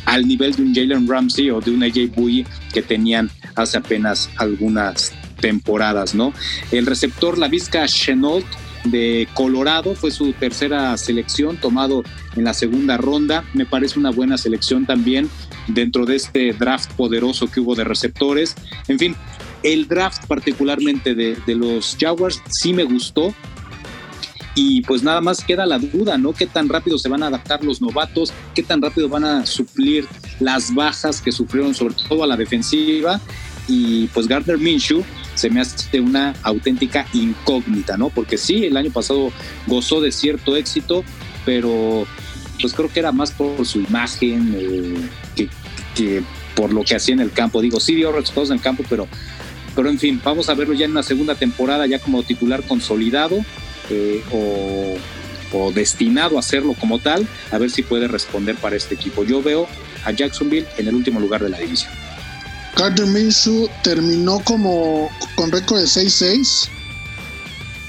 [0.06, 4.30] al nivel de un Jalen Ramsey o de un AJ Bui que tenían hace apenas
[4.38, 6.34] algunas temporadas, ¿no?
[6.71, 8.45] El receptor, la Vizca Chenault
[8.85, 12.03] de Colorado, fue su tercera selección, tomado
[12.35, 13.43] en la segunda ronda.
[13.53, 15.29] Me parece una buena selección también
[15.67, 18.55] dentro de este draft poderoso que hubo de receptores.
[18.87, 19.15] En fin,
[19.63, 23.33] el draft particularmente de, de los Jaguars sí me gustó,
[24.59, 26.33] y pues nada más queda la duda, ¿no?
[26.33, 28.33] ¿Qué tan rápido se van a adaptar los novatos?
[28.55, 30.07] ¿Qué tan rápido van a suplir
[30.39, 33.21] las bajas que sufrieron sobre todo a la defensiva?
[33.67, 35.03] Y pues Gardner Minshew
[35.38, 38.10] se me hace una auténtica incógnita, ¿no?
[38.10, 39.32] Porque sí, el año pasado
[39.67, 41.04] gozó de cierto éxito,
[41.45, 42.08] pero
[42.60, 45.50] pues creo que era más por su imagen eh,
[45.95, 46.23] que,
[46.56, 47.62] por lo que hacía en el campo.
[47.62, 49.08] Digo, sí dio resultados en el campo, pero,
[49.76, 53.38] pero en fin, vamos a verlo ya en una segunda temporada, ya como titular consolidado
[53.91, 54.95] eh, o,
[55.56, 59.23] o, destinado a hacerlo como tal, a ver si puede responder para este equipo.
[59.23, 59.67] Yo veo
[60.04, 62.07] a Jacksonville en el último lugar de la división.
[62.77, 66.69] Carter Minshew terminó como con récord de 6-6.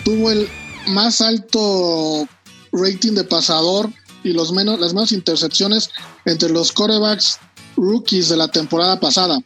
[0.03, 0.49] Tuvo el
[0.87, 2.27] más alto
[2.73, 3.91] rating de pasador
[4.25, 5.91] y los menos, las menos intercepciones
[6.25, 7.39] entre los corebacks
[7.77, 9.39] rookies de la temporada pasada.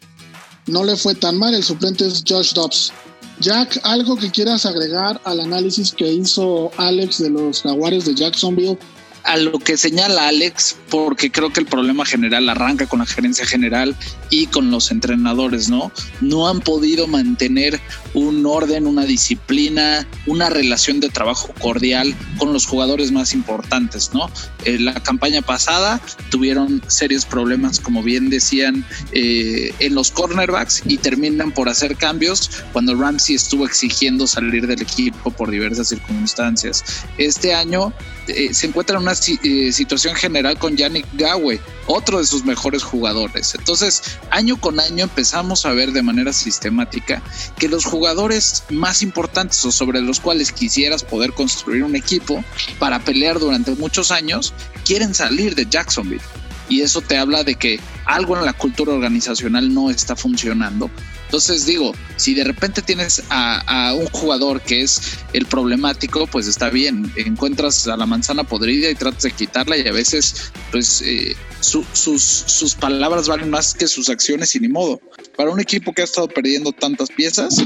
[0.68, 2.92] No le fue tan mal, el suplente es Josh Dobbs.
[3.40, 8.78] Jack, ¿algo que quieras agregar al análisis que hizo Alex de los jaguares de Jacksonville
[9.24, 13.46] a lo que señala Alex, porque creo que el problema general arranca con la gerencia
[13.46, 13.96] general
[14.30, 15.92] y con los entrenadores, ¿no?
[16.20, 17.80] No han podido mantener
[18.14, 24.30] un orden, una disciplina, una relación de trabajo cordial con los jugadores más importantes, ¿no?
[24.64, 30.98] Eh, la campaña pasada tuvieron serios problemas, como bien decían, eh, en los cornerbacks y
[30.98, 36.84] terminan por hacer cambios cuando Ramsey estuvo exigiendo salir del equipo por diversas circunstancias.
[37.18, 37.92] Este año
[38.28, 43.54] eh, se encuentra una situación general con Yannick Gawe, otro de sus mejores jugadores.
[43.54, 47.22] Entonces, año con año empezamos a ver de manera sistemática
[47.58, 52.44] que los jugadores más importantes o sobre los cuales quisieras poder construir un equipo
[52.78, 56.22] para pelear durante muchos años, quieren salir de Jacksonville.
[56.68, 60.90] Y eso te habla de que algo en la cultura organizacional no está funcionando
[61.32, 65.00] entonces digo, si de repente tienes a, un jugador que es
[65.32, 69.88] el problemático, pues está bien, encuentras a la manzana podrida y tratas de quitarla y
[69.88, 71.86] a veces pues eh, sus,
[72.20, 75.00] sus palabras valen más que sus acciones y ni modo.
[75.34, 77.64] Para un equipo que ha estado perdiendo tantas piezas,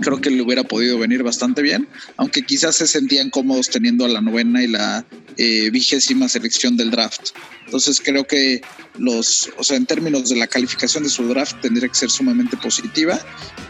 [0.00, 4.08] creo que le hubiera podido venir bastante bien, aunque quizás se sentían cómodos teniendo a
[4.08, 5.04] la novena y la
[5.42, 7.30] eh, vigésima selección del draft.
[7.64, 8.60] Entonces creo que
[8.98, 12.58] los, o sea, en términos de la calificación de su draft tendría que ser sumamente
[12.58, 13.18] positiva.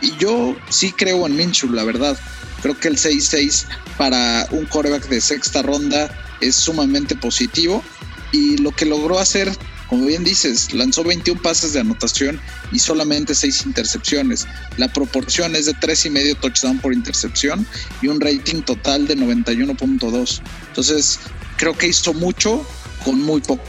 [0.03, 2.19] Y yo sí creo en Minshew, la verdad.
[2.61, 7.85] Creo que el 6-6 para un coreback de sexta ronda es sumamente positivo.
[8.33, 9.49] Y lo que logró hacer
[9.87, 14.47] como bien dices, lanzó 21 pases de anotación y solamente 6 intercepciones.
[14.77, 17.67] La proporción es de 3,5 touchdown por intercepción
[18.01, 20.43] y un rating total de 91.2.
[20.69, 21.19] Entonces,
[21.61, 22.65] creo que hizo mucho
[23.05, 23.63] con muy poco.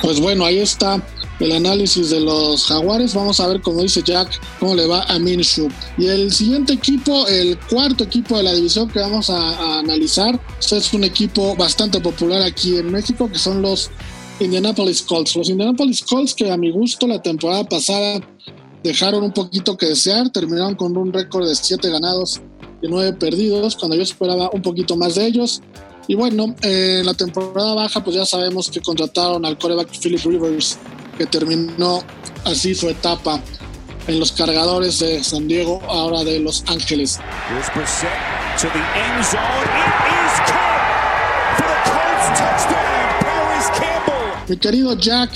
[0.00, 1.00] Pues bueno, ahí está
[1.40, 3.14] el análisis de los jaguares.
[3.14, 5.68] Vamos a ver, como dice Jack, cómo le va a Minshew.
[5.98, 10.78] Y el siguiente equipo, el cuarto equipo de la división que vamos a, analizar, este
[10.78, 13.90] es un equipo bastante popular aquí en México, que son los
[14.40, 15.36] Indianapolis Colts.
[15.36, 18.20] Los Indianapolis Colts que a mi gusto la temporada pasada
[18.82, 22.40] dejaron un poquito que desear, terminaron con un récord de 7 ganados
[22.88, 25.62] 9 perdidos, cuando yo esperaba un poquito más de ellos.
[26.08, 30.78] Y bueno, en la temporada baja, pues ya sabemos que contrataron al coreback Philip Rivers,
[31.16, 32.02] que terminó
[32.44, 33.40] así su etapa
[34.06, 37.20] en los cargadores de San Diego, ahora de Los Ángeles.
[44.48, 45.30] Mi querido Jack,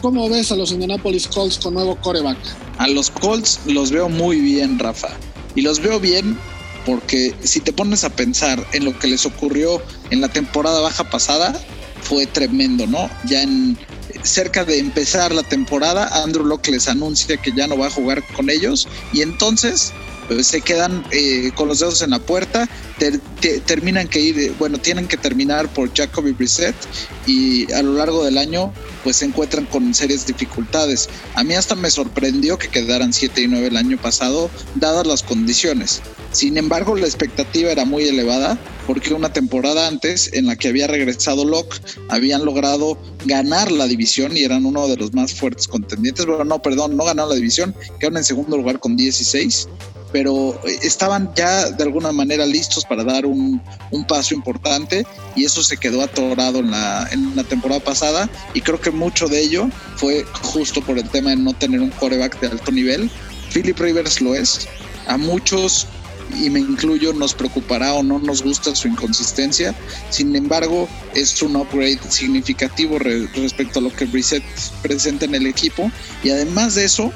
[0.00, 2.38] ¿cómo ves a los Indianapolis Colts con nuevo coreback?
[2.78, 5.10] A los Colts los veo muy bien, Rafa.
[5.54, 6.38] Y los veo bien
[6.84, 11.04] porque si te pones a pensar en lo que les ocurrió en la temporada baja
[11.10, 11.54] pasada,
[12.02, 13.10] fue tremendo, ¿no?
[13.24, 13.78] Ya en
[14.22, 18.22] cerca de empezar la temporada, Andrew Locke les anuncia que ya no va a jugar
[18.34, 19.92] con ellos y entonces
[20.28, 22.68] pues, se quedan eh, con los dedos en la puerta,
[23.66, 26.74] terminan que ir, bueno, tienen que terminar por Jacoby Brissett
[27.26, 31.08] y a lo largo del año pues se encuentran con serias dificultades.
[31.34, 35.22] A mí hasta me sorprendió que quedaran 7 y 9 el año pasado, dadas las
[35.22, 36.02] condiciones.
[36.32, 40.86] Sin embargo, la expectativa era muy elevada porque una temporada antes en la que había
[40.86, 46.26] regresado Locke habían logrado ganar la división y eran uno de los más fuertes contendientes.
[46.26, 49.68] Bueno, no, perdón, no ganaron la división, quedaron en segundo lugar con 16
[50.14, 53.60] pero eh, estaban ya de alguna manera listos para dar un,
[54.06, 58.80] paso importante y eso se quedó atorado en la, en la temporada pasada y creo
[58.80, 62.46] que mucho de ello fue justo por el tema de no tener un coreback de
[62.46, 63.10] alto nivel.
[63.52, 64.68] Philip Rivers lo es.
[65.08, 65.88] A muchos,
[66.40, 69.74] y me incluyo, nos preocupará o no nos gusta su inconsistencia.
[70.10, 74.44] Sin embargo, es un upgrade significativo respecto a lo que Brissett
[74.80, 75.90] presenta en el equipo.
[76.22, 77.12] Y además de eso,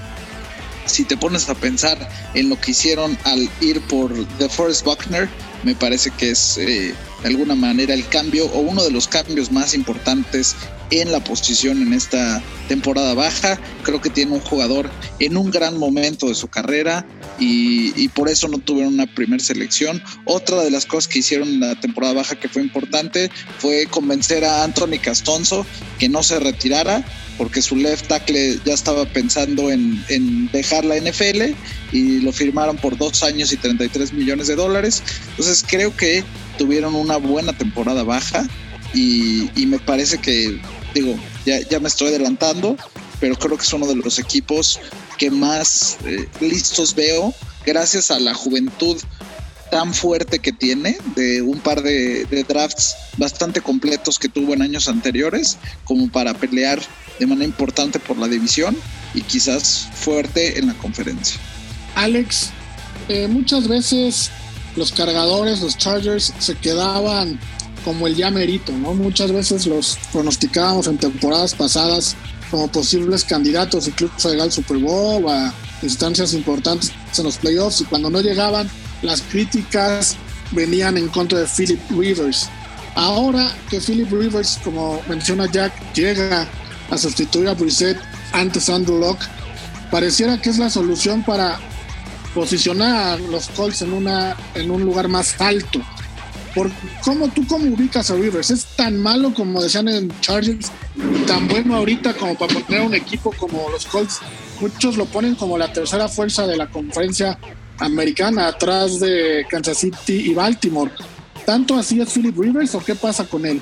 [0.88, 5.28] si te pones a pensar en lo que hicieron al ir por The Forest Buckner,
[5.62, 9.50] me parece que es eh, de alguna manera el cambio o uno de los cambios
[9.50, 10.56] más importantes
[10.90, 13.58] en la posición en esta temporada baja.
[13.82, 17.06] Creo que tiene un jugador en un gran momento de su carrera
[17.38, 20.02] y, por eso no tuvieron una primera selección.
[20.24, 24.44] Otra de las cosas que hicieron en la temporada baja que fue importante fue convencer
[24.44, 25.64] a Anthony Castonzo
[25.98, 27.04] que no se retirara
[27.36, 31.54] porque su left tackle ya estaba pensando en, en, dejar la NFL
[31.92, 35.02] y lo firmaron por dos años y 33 millones de dólares.
[35.30, 36.24] Entonces creo que
[36.58, 38.48] tuvieron una buena temporada baja
[38.94, 40.60] y, me parece que,
[40.94, 42.76] digo, ya, ya, me estoy adelantando,
[43.20, 44.80] pero creo que es uno de los equipos
[45.18, 47.34] que más eh, listos veo
[47.66, 48.96] gracias a la juventud
[49.70, 54.62] tan fuerte que tiene, de un par de, de, drafts bastante completos que tuvo en
[54.62, 56.80] años anteriores, como para pelear
[57.18, 58.74] de manera importante por la división
[59.12, 61.38] y quizás fuerte en la conferencia.
[61.94, 62.50] Alex,
[63.08, 64.30] eh, muchas veces
[64.76, 67.38] los cargadores, los Chargers, se quedaban
[67.84, 68.94] como el ya merito, ¿no?
[68.94, 72.16] Muchas veces los pronosticábamos en temporadas pasadas
[72.50, 77.80] como posibles candidatos, incluso a llegar al Super Bowl, a instancias importantes en los playoffs,
[77.80, 78.68] y cuando no llegaban,
[79.02, 80.16] las críticas
[80.52, 82.48] venían en contra de Philip Rivers.
[82.94, 86.48] Ahora que Philip Rivers, como menciona Jack, llega
[86.90, 87.98] a sustituir a Brissett
[88.32, 89.24] antes Andrew Locke,
[89.90, 91.58] pareciera que es la solución para
[92.34, 95.80] posicionar a los Colts en, una, en un lugar más alto.
[96.54, 96.70] Por,
[97.02, 98.50] ¿cómo, ¿Tú cómo ubicas a Rivers?
[98.50, 100.70] ¿Es tan malo como decían en Chargers?
[101.26, 104.20] ¿Tan bueno ahorita como para poner un equipo como los Colts?
[104.60, 107.36] Muchos lo ponen como la tercera fuerza de la conferencia
[107.78, 110.92] americana, atrás de Kansas City y Baltimore.
[111.44, 113.60] ¿Tanto así es Philip Rivers o qué pasa con él?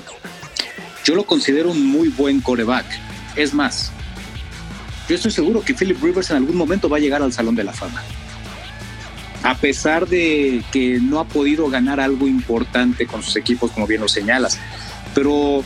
[1.03, 2.85] Yo lo considero un muy buen coreback.
[3.35, 3.91] Es más,
[5.09, 7.63] yo estoy seguro que Philip Rivers en algún momento va a llegar al Salón de
[7.63, 8.03] la Fama
[9.43, 14.01] a pesar de que no ha podido ganar algo importante con sus equipos, como bien
[14.01, 14.59] lo señalas.
[15.17, 15.63] Pero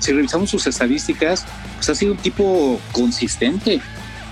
[0.00, 3.80] si revisamos sus estadísticas, pues ha sido un tipo consistente,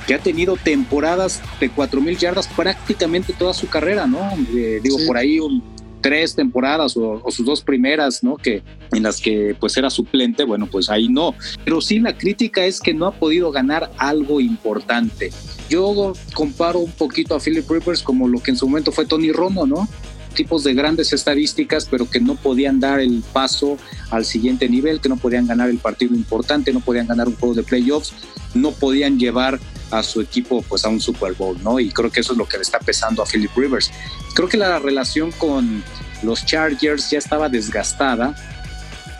[0.04, 4.18] que ha tenido temporadas de 4.000 yardas prácticamente toda su carrera, ¿no?
[4.52, 5.62] Eh, digo, por ahí un,
[6.00, 8.36] tres temporadas o, sus dos primeras, ¿no?
[8.36, 11.34] Que en las que pues era suplente, bueno, pues ahí no.
[11.64, 15.30] Pero sí la crítica es que no ha podido ganar algo importante.
[15.68, 19.32] Yo comparo un poquito a Philip Rivers como lo que en su momento fue Tony
[19.32, 19.88] Romo, ¿no?
[20.34, 23.76] Tipos de grandes estadísticas, pero que no podían dar el paso
[24.10, 27.54] al siguiente nivel, que no podían ganar el partido importante, no podían ganar un juego
[27.54, 28.12] de playoffs,
[28.54, 29.58] no podían llevar
[29.90, 31.80] a su equipo pues a un Super Bowl, ¿no?
[31.80, 33.90] Y creo que eso es lo que le está pesando a Philip Rivers.
[34.34, 35.82] Creo que la relación con
[36.22, 38.34] los Chargers ya estaba desgastada.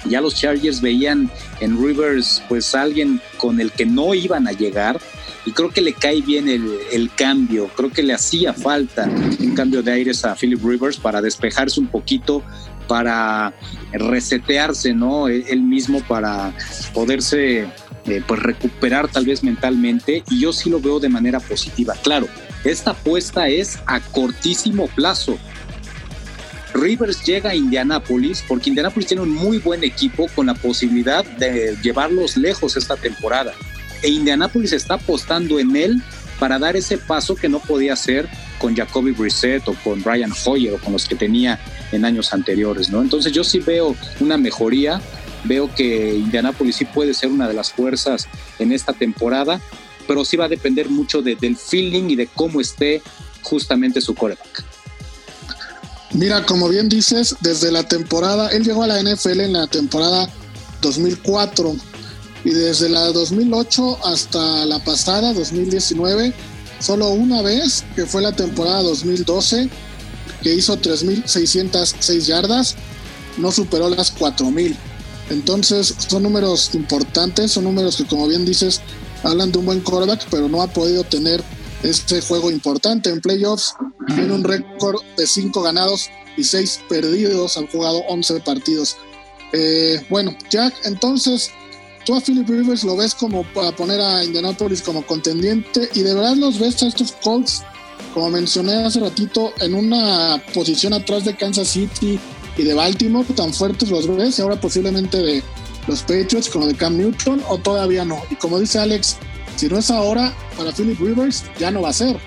[0.05, 5.01] Ya los Chargers veían en Rivers pues alguien con el que no iban a llegar
[5.49, 9.09] y creo que le cae bien el, cambio, creo que le hacía falta
[9.41, 12.43] un cambio de aires a Philip Rivers para despejarse un poquito,
[12.87, 13.55] para
[13.93, 15.27] resetearse, ¿no?
[15.27, 16.53] Él mismo para
[16.93, 21.95] poderse eh, pues recuperar tal vez mentalmente y yo sí lo veo de manera positiva.
[22.03, 22.29] Claro,
[22.63, 25.39] esta apuesta es a cortísimo plazo.
[26.75, 31.75] Rivers llega a Indianapolis porque Indianapolis tiene un muy buen equipo con la posibilidad de
[31.83, 33.55] llevarlos lejos esta temporada.
[34.03, 36.03] E Indianapolis está apostando en él
[36.39, 38.29] para dar ese paso que no podía hacer
[38.59, 41.59] con Jacoby Brissett o con Brian Hoyer o con los que tenía
[41.93, 43.03] en años anteriores, ¿no?
[43.03, 45.01] Entonces yo sí veo una mejoría,
[45.45, 48.29] veo que Indianapolis sí puede ser una de las fuerzas
[48.59, 49.61] en esta temporada,
[50.07, 53.03] pero sí va a depender mucho del feeling y de cómo esté
[53.43, 54.65] justamente su coreback.
[56.13, 60.29] Mira, como bien dices, desde la temporada, él llegó a la NFL en la temporada
[60.81, 61.77] 2004
[62.49, 66.33] y desde la 2008 hasta la pasada, 2019,
[66.81, 69.69] solo una vez, que fue la temporada 2012,
[70.43, 72.75] que hizo 3.606 yardas,
[73.37, 74.75] no superó las 4.000.
[75.29, 78.81] Entonces son números importantes, son números que como bien dices,
[79.25, 81.45] hablan de un buen quarterback, pero no ha podido tener
[81.83, 83.75] este juego importante en playoffs.
[84.07, 88.97] Tiene un récord de 5 ganados y 6 perdidos, han jugado 11 partidos.
[89.53, 91.51] Eh, bueno, Jack, entonces
[92.09, 96.15] tú a Philip Rivers lo ves como para poner a Indianapolis como contendiente y de
[96.15, 97.63] verdad los ves a estos Colts,
[98.15, 102.19] como mencioné hace ratito, en una posición atrás de Kansas City
[102.57, 105.43] y de Baltimore, tan fuertes los ves y ahora posiblemente de
[105.87, 108.23] los Patriots como de Cam Newton o todavía no.
[108.31, 109.19] Y como dice Alex,
[109.57, 112.19] si no es ahora, para Philip Rivers ya no va a ser.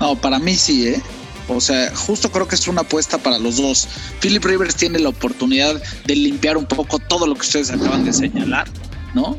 [0.00, 1.02] No, para mí sí, ¿eh?
[1.48, 3.88] O sea, justo creo que es una apuesta para los dos.
[4.20, 8.12] Philip Rivers tiene la oportunidad de limpiar un poco todo lo que ustedes acaban de
[8.12, 8.68] señalar,
[9.14, 9.38] ¿no?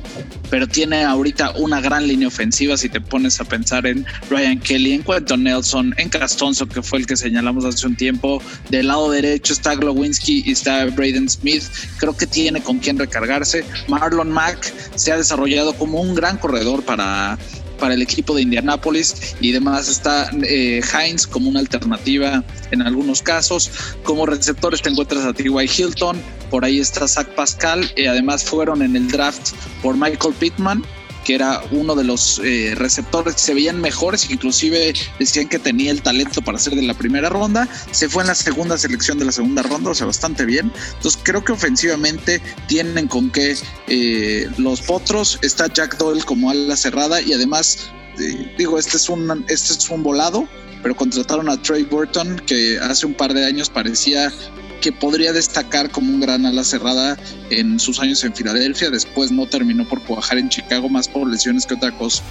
[0.50, 4.94] Pero tiene ahorita una gran línea ofensiva si te pones a pensar en Ryan Kelly,
[4.94, 8.42] en Quentin Nelson, en Castonzo, que fue el que señalamos hace un tiempo.
[8.70, 11.64] Del lado derecho está Glowinski y está Braden Smith.
[11.98, 13.64] Creo que tiene con quién recargarse.
[13.88, 17.38] Marlon Mack se ha desarrollado como un gran corredor para
[17.80, 23.22] para el equipo de Indianápolis y demás está eh, Heinz como una alternativa en algunos
[23.22, 23.72] casos.
[24.04, 25.70] Como receptores te encuentras a T.Y.
[25.78, 30.84] Hilton, por ahí está Zach Pascal y además fueron en el draft por Michael Pittman
[31.24, 35.92] que era uno de los eh, receptores que se veían mejores, inclusive decían que tenía
[35.92, 39.26] el talento para ser de la primera ronda, se fue en la segunda selección de
[39.26, 40.72] la segunda ronda, o sea, bastante bien.
[40.96, 43.56] Entonces creo que ofensivamente tienen con qué
[43.88, 47.90] eh, los potros, está Jack Doyle como ala cerrada y además,
[48.20, 50.48] eh, digo, este es, un, este es un volado,
[50.82, 54.32] pero contrataron a Trey Burton, que hace un par de años parecía
[54.80, 57.18] que podría destacar como un gran ala cerrada
[57.50, 58.90] en sus años en Filadelfia.
[58.90, 62.24] Después no terminó por cuajar en Chicago más por lesiones que otra cosa.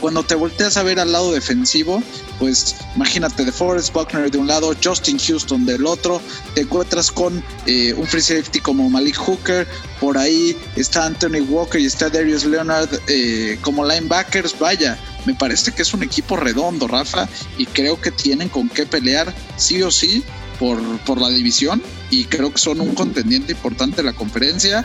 [0.00, 2.02] Cuando te volteas a ver al lado defensivo,
[2.38, 6.20] pues imagínate de Forrest Buckner de un lado, Justin Houston del otro,
[6.54, 9.66] te encuentras con eh, un free safety como Malik Hooker,
[10.00, 14.58] por ahí está Anthony Walker y está Darius Leonard eh, como linebackers.
[14.58, 17.28] Vaya, me parece que es un equipo redondo, Rafa,
[17.58, 20.22] y creo que tienen con qué pelear sí o sí
[20.58, 24.84] por, por la división y creo que son un contendiente importante de la conferencia.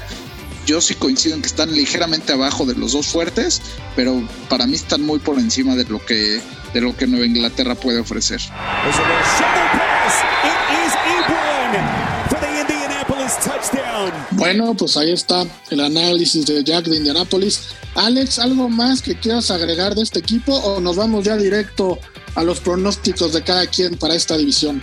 [0.66, 3.62] Yo sí coincido en que están ligeramente abajo de los dos fuertes,
[3.96, 6.40] pero para mí están muy por encima de lo que,
[6.74, 8.40] de lo que Nueva Inglaterra puede ofrecer.
[14.32, 17.62] Bueno, pues ahí está el análisis de Jack de Indianapolis.
[17.96, 22.00] Alex, ¿algo más que quieras agregar de este equipo o nos vamos ya directo
[22.36, 24.82] a los pronósticos de cada quien para esta división?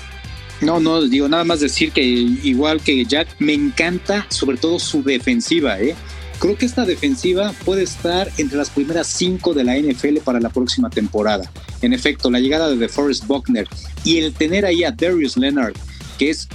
[0.60, 5.02] No, no, digo nada más decir que igual que Jack, me encanta sobre todo su
[5.02, 5.94] defensiva, ¿eh?
[6.40, 10.50] Creo que esta defensiva puede estar entre las primeras cinco de la NFL para la
[10.50, 11.50] próxima temporada.
[11.82, 13.68] En efecto, la llegada de DeForest Buckner
[14.04, 15.74] y el tener ahí a Darius Leonard,
[16.16, 16.48] que es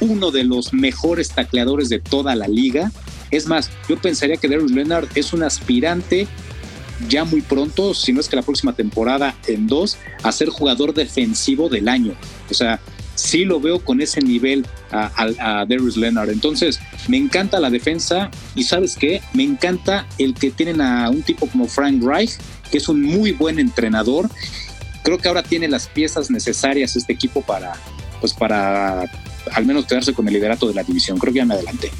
[0.00, 2.90] uno de los mejores tacleadores de toda la liga.
[3.30, 6.26] Es más, yo pensaría que Darius Leonard es un aspirante
[7.08, 10.94] ya muy pronto, si no es que la próxima temporada en dos, a ser jugador
[10.94, 12.14] defensivo del año.
[12.50, 12.80] O sea,
[13.18, 16.30] sí lo veo con ese nivel a, Darius Leonard.
[16.30, 21.22] Entonces, me encanta la defensa y sabes qué, me encanta el que tienen a un
[21.22, 22.32] tipo como Frank Reich,
[22.70, 24.30] que es un muy buen entrenador.
[25.02, 27.72] Creo que ahora tiene las piezas necesarias este equipo para,
[28.20, 29.04] pues para
[29.52, 31.18] al menos quedarse con el liderato de la división.
[31.18, 31.90] Creo que ya me adelanté.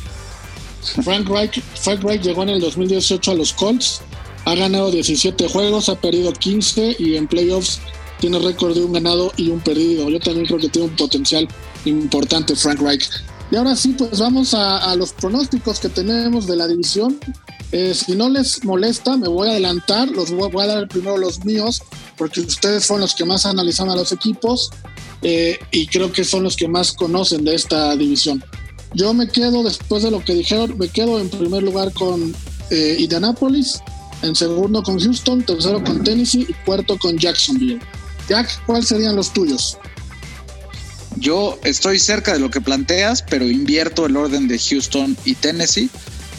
[1.03, 4.01] Frank Reich, Frank Reich llegó en el 2018 a los Colts,
[4.45, 7.81] ha ganado 17 juegos, ha perdido 15 y en playoffs
[8.21, 10.09] tiene récord de un ganado y un perdido.
[10.09, 11.49] Yo también creo que tiene un potencial
[11.85, 13.09] importante Frank Reich.
[13.51, 17.19] Y ahora sí, pues vamos a, los pronósticos que tenemos de la división.
[17.73, 21.45] Eh, si no les molesta, me voy a adelantar, los voy, a dar primero los
[21.45, 21.83] míos,
[22.17, 24.71] porque ustedes fueron los que más analizaron a los equipos
[25.23, 28.43] eh, y creo que son los que más conocen de esta división.
[28.95, 32.35] Yo me quedo, después de lo que dijeron, me quedo en primer lugar con
[32.71, 33.81] eh, Indianapolis,
[34.23, 37.81] en segundo con Houston, tercero con Tennessee y cuarto con Jacksonville.
[38.29, 39.79] Jack, ¿cuáles serían los tuyos?
[41.17, 45.91] Yo estoy cerca de lo que planteas, pero invierto el orden de Houston y Tennessee.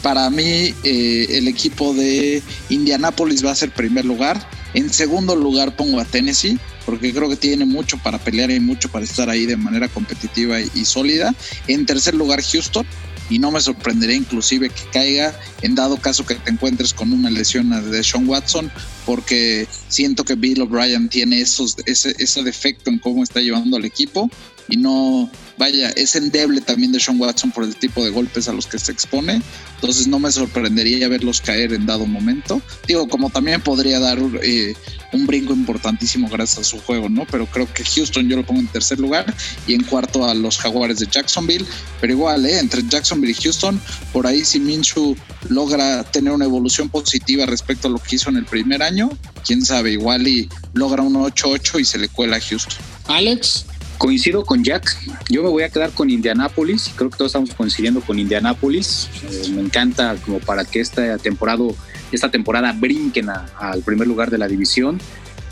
[0.02, 4.48] Para mí, eh, el equipo de Indianapolis va a ser primer lugar.
[4.72, 8.88] En segundo lugar pongo a Tennessee, porque creo que tiene mucho para pelear y mucho
[8.88, 11.34] para estar ahí de manera competitiva y sólida.
[11.66, 12.86] En tercer lugar, Houston
[13.30, 17.30] y no me sorprendería inclusive que caiga en dado caso que te encuentres con una
[17.30, 18.70] lesión de Sean Watson,
[19.06, 23.84] porque siento que Bill O'Brien tiene esos, ese, ese defecto en cómo está llevando al
[23.84, 24.28] equipo
[24.70, 28.52] y no, vaya, es endeble también de Sean Watson por el tipo de golpes a
[28.52, 29.42] los que se expone,
[29.74, 32.62] entonces no me sorprendería verlos caer en dado momento.
[32.86, 34.74] Digo, como también podría dar eh,
[35.12, 37.26] un brinco importantísimo gracias a su juego, ¿no?
[37.30, 39.34] Pero creo que Houston yo lo pongo en tercer lugar
[39.66, 41.66] y en cuarto a los Jaguares de Jacksonville,
[42.00, 42.58] pero igual, ¿eh?
[42.58, 43.80] Entre Jacksonville y Houston,
[44.12, 45.16] por ahí si Minshew
[45.48, 49.10] logra tener una evolución positiva respecto a lo que hizo en el primer año,
[49.44, 52.76] quién sabe, igual y logra un 8-8 y se le cuela a Houston.
[53.08, 53.66] Alex.
[54.00, 54.96] Coincido con Jack,
[55.28, 59.50] yo me voy a quedar con Indianapolis, creo que todos estamos coincidiendo con Indianapolis, eh,
[59.50, 61.64] me encanta como para que esta temporada,
[62.10, 64.98] esta temporada brinquen al primer lugar de la división,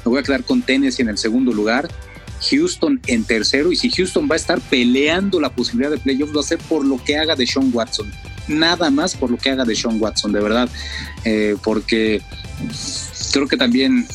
[0.03, 1.91] me voy a quedar con Tennessee en el segundo lugar,
[2.51, 6.41] Houston en tercero y si Houston va a estar peleando la posibilidad de playoffs va
[6.41, 8.11] a ser por lo que haga de Sean Watson,
[8.49, 10.71] nada más por lo que haga de Sean Watson, de verdad,
[11.27, 12.23] eh, porque
[13.31, 14.07] creo que también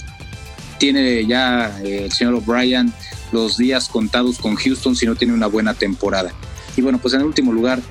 [0.79, 2.91] tiene ya eh, el señor O'Brien
[3.33, 6.31] los días contados con Houston si no tiene una buena temporada.
[6.77, 7.81] Y bueno, pues en el último lugar,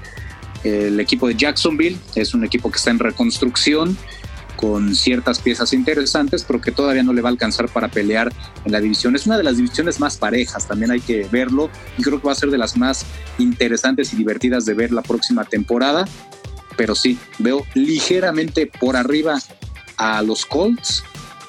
[0.64, 3.99] el equipo de Jacksonville es un equipo que está en reconstrucción
[4.57, 8.32] con ciertas piezas interesantes, pero que todavía no le va a alcanzar para pelear
[8.64, 9.16] en la división.
[9.16, 11.68] Es una de las divisiones más parejas, también hay que verlo,
[11.99, 13.05] y creo que va a ser de las más
[13.38, 16.07] interesantes y divertidas de ver la próxima temporada.
[16.76, 19.40] Pero sí, veo ligeramente por arriba
[19.97, 21.03] a los Colts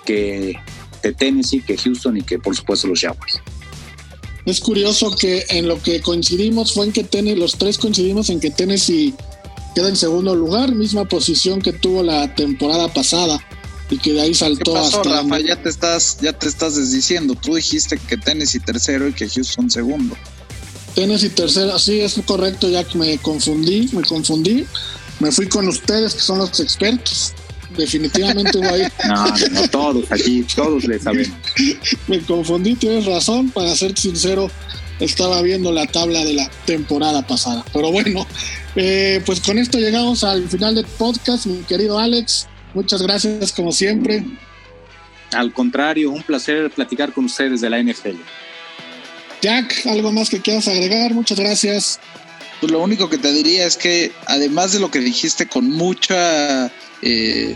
[0.05, 0.59] que
[1.03, 3.41] de Tennessee, que Houston y que por supuesto los Jaguars.
[4.45, 8.39] Es curioso que en lo que coincidimos fue en que Tennessee, los tres coincidimos en
[8.39, 9.13] que Tennessee
[9.73, 13.43] queda en segundo lugar, misma posición que tuvo la temporada pasada
[13.89, 15.39] y que de ahí saltó ¿Qué pasó, hasta Rafa?
[15.39, 17.35] Ya te estás, ya te estás desdiciendo.
[17.35, 20.15] Tú dijiste que Tennessee tercero y que Houston segundo.
[20.93, 24.65] Tennessee tercero, sí, es correcto, ya que me confundí, me confundí.
[25.19, 27.33] Me fui con ustedes, que son los expertos.
[27.77, 28.83] Definitivamente voy.
[29.07, 31.35] No, no, todos aquí, todos le sabemos.
[32.07, 34.49] me confundí, tienes razón, para ser sincero,
[34.99, 37.65] estaba viendo la tabla de la temporada pasada.
[37.73, 38.25] Pero bueno,
[38.75, 42.47] eh, pues con esto llegamos al final del podcast, mi querido Alex.
[42.73, 44.25] Muchas gracias como siempre.
[45.33, 48.17] Al contrario, un placer platicar con ustedes de la NFL.
[49.41, 51.13] Jack, ¿algo más que quieras agregar?
[51.13, 51.99] Muchas gracias.
[52.59, 56.71] Pues lo único que te diría es que además de lo que dijiste con mucha
[57.03, 57.55] eh,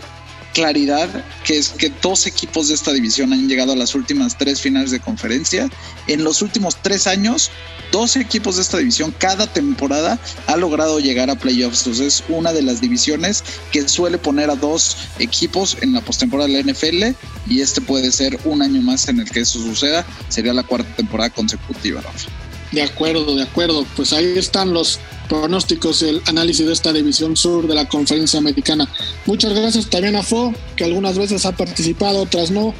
[0.58, 1.08] claridad,
[1.44, 4.90] que es que dos equipos de esta división han llegado a las últimas tres finales
[4.90, 5.68] de conferencia.
[6.08, 7.50] En los últimos tres años,
[7.92, 11.86] dos equipos de esta división cada temporada ha logrado llegar a playoffs.
[11.86, 16.48] Entonces es una de las divisiones que suele poner a dos equipos en la postemporada
[16.48, 17.16] de la NFL
[17.48, 20.04] y este puede ser un año más en el que eso suceda.
[20.28, 22.47] Sería la cuarta temporada consecutiva, Rafa.
[22.72, 23.86] De acuerdo, de acuerdo.
[23.96, 24.98] Pues ahí están los
[25.28, 28.88] pronósticos y el análisis de esta división sur de la conferencia americana.
[29.26, 32.74] Muchas gracias también a Fo, que algunas veces ha participado, otras no,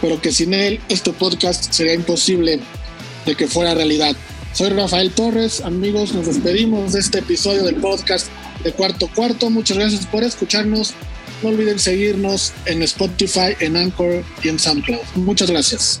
[0.00, 2.60] pero que sin él este podcast sería imposible
[3.26, 4.14] de que fuera realidad.
[4.52, 8.28] Soy Rafael Torres, amigos, nos despedimos de este episodio del podcast
[8.62, 9.50] de Cuarto Cuarto.
[9.50, 10.94] Muchas gracias por escucharnos.
[11.42, 15.00] No olviden seguirnos en Spotify, en Anchor y en SoundCloud.
[15.16, 16.00] Muchas gracias.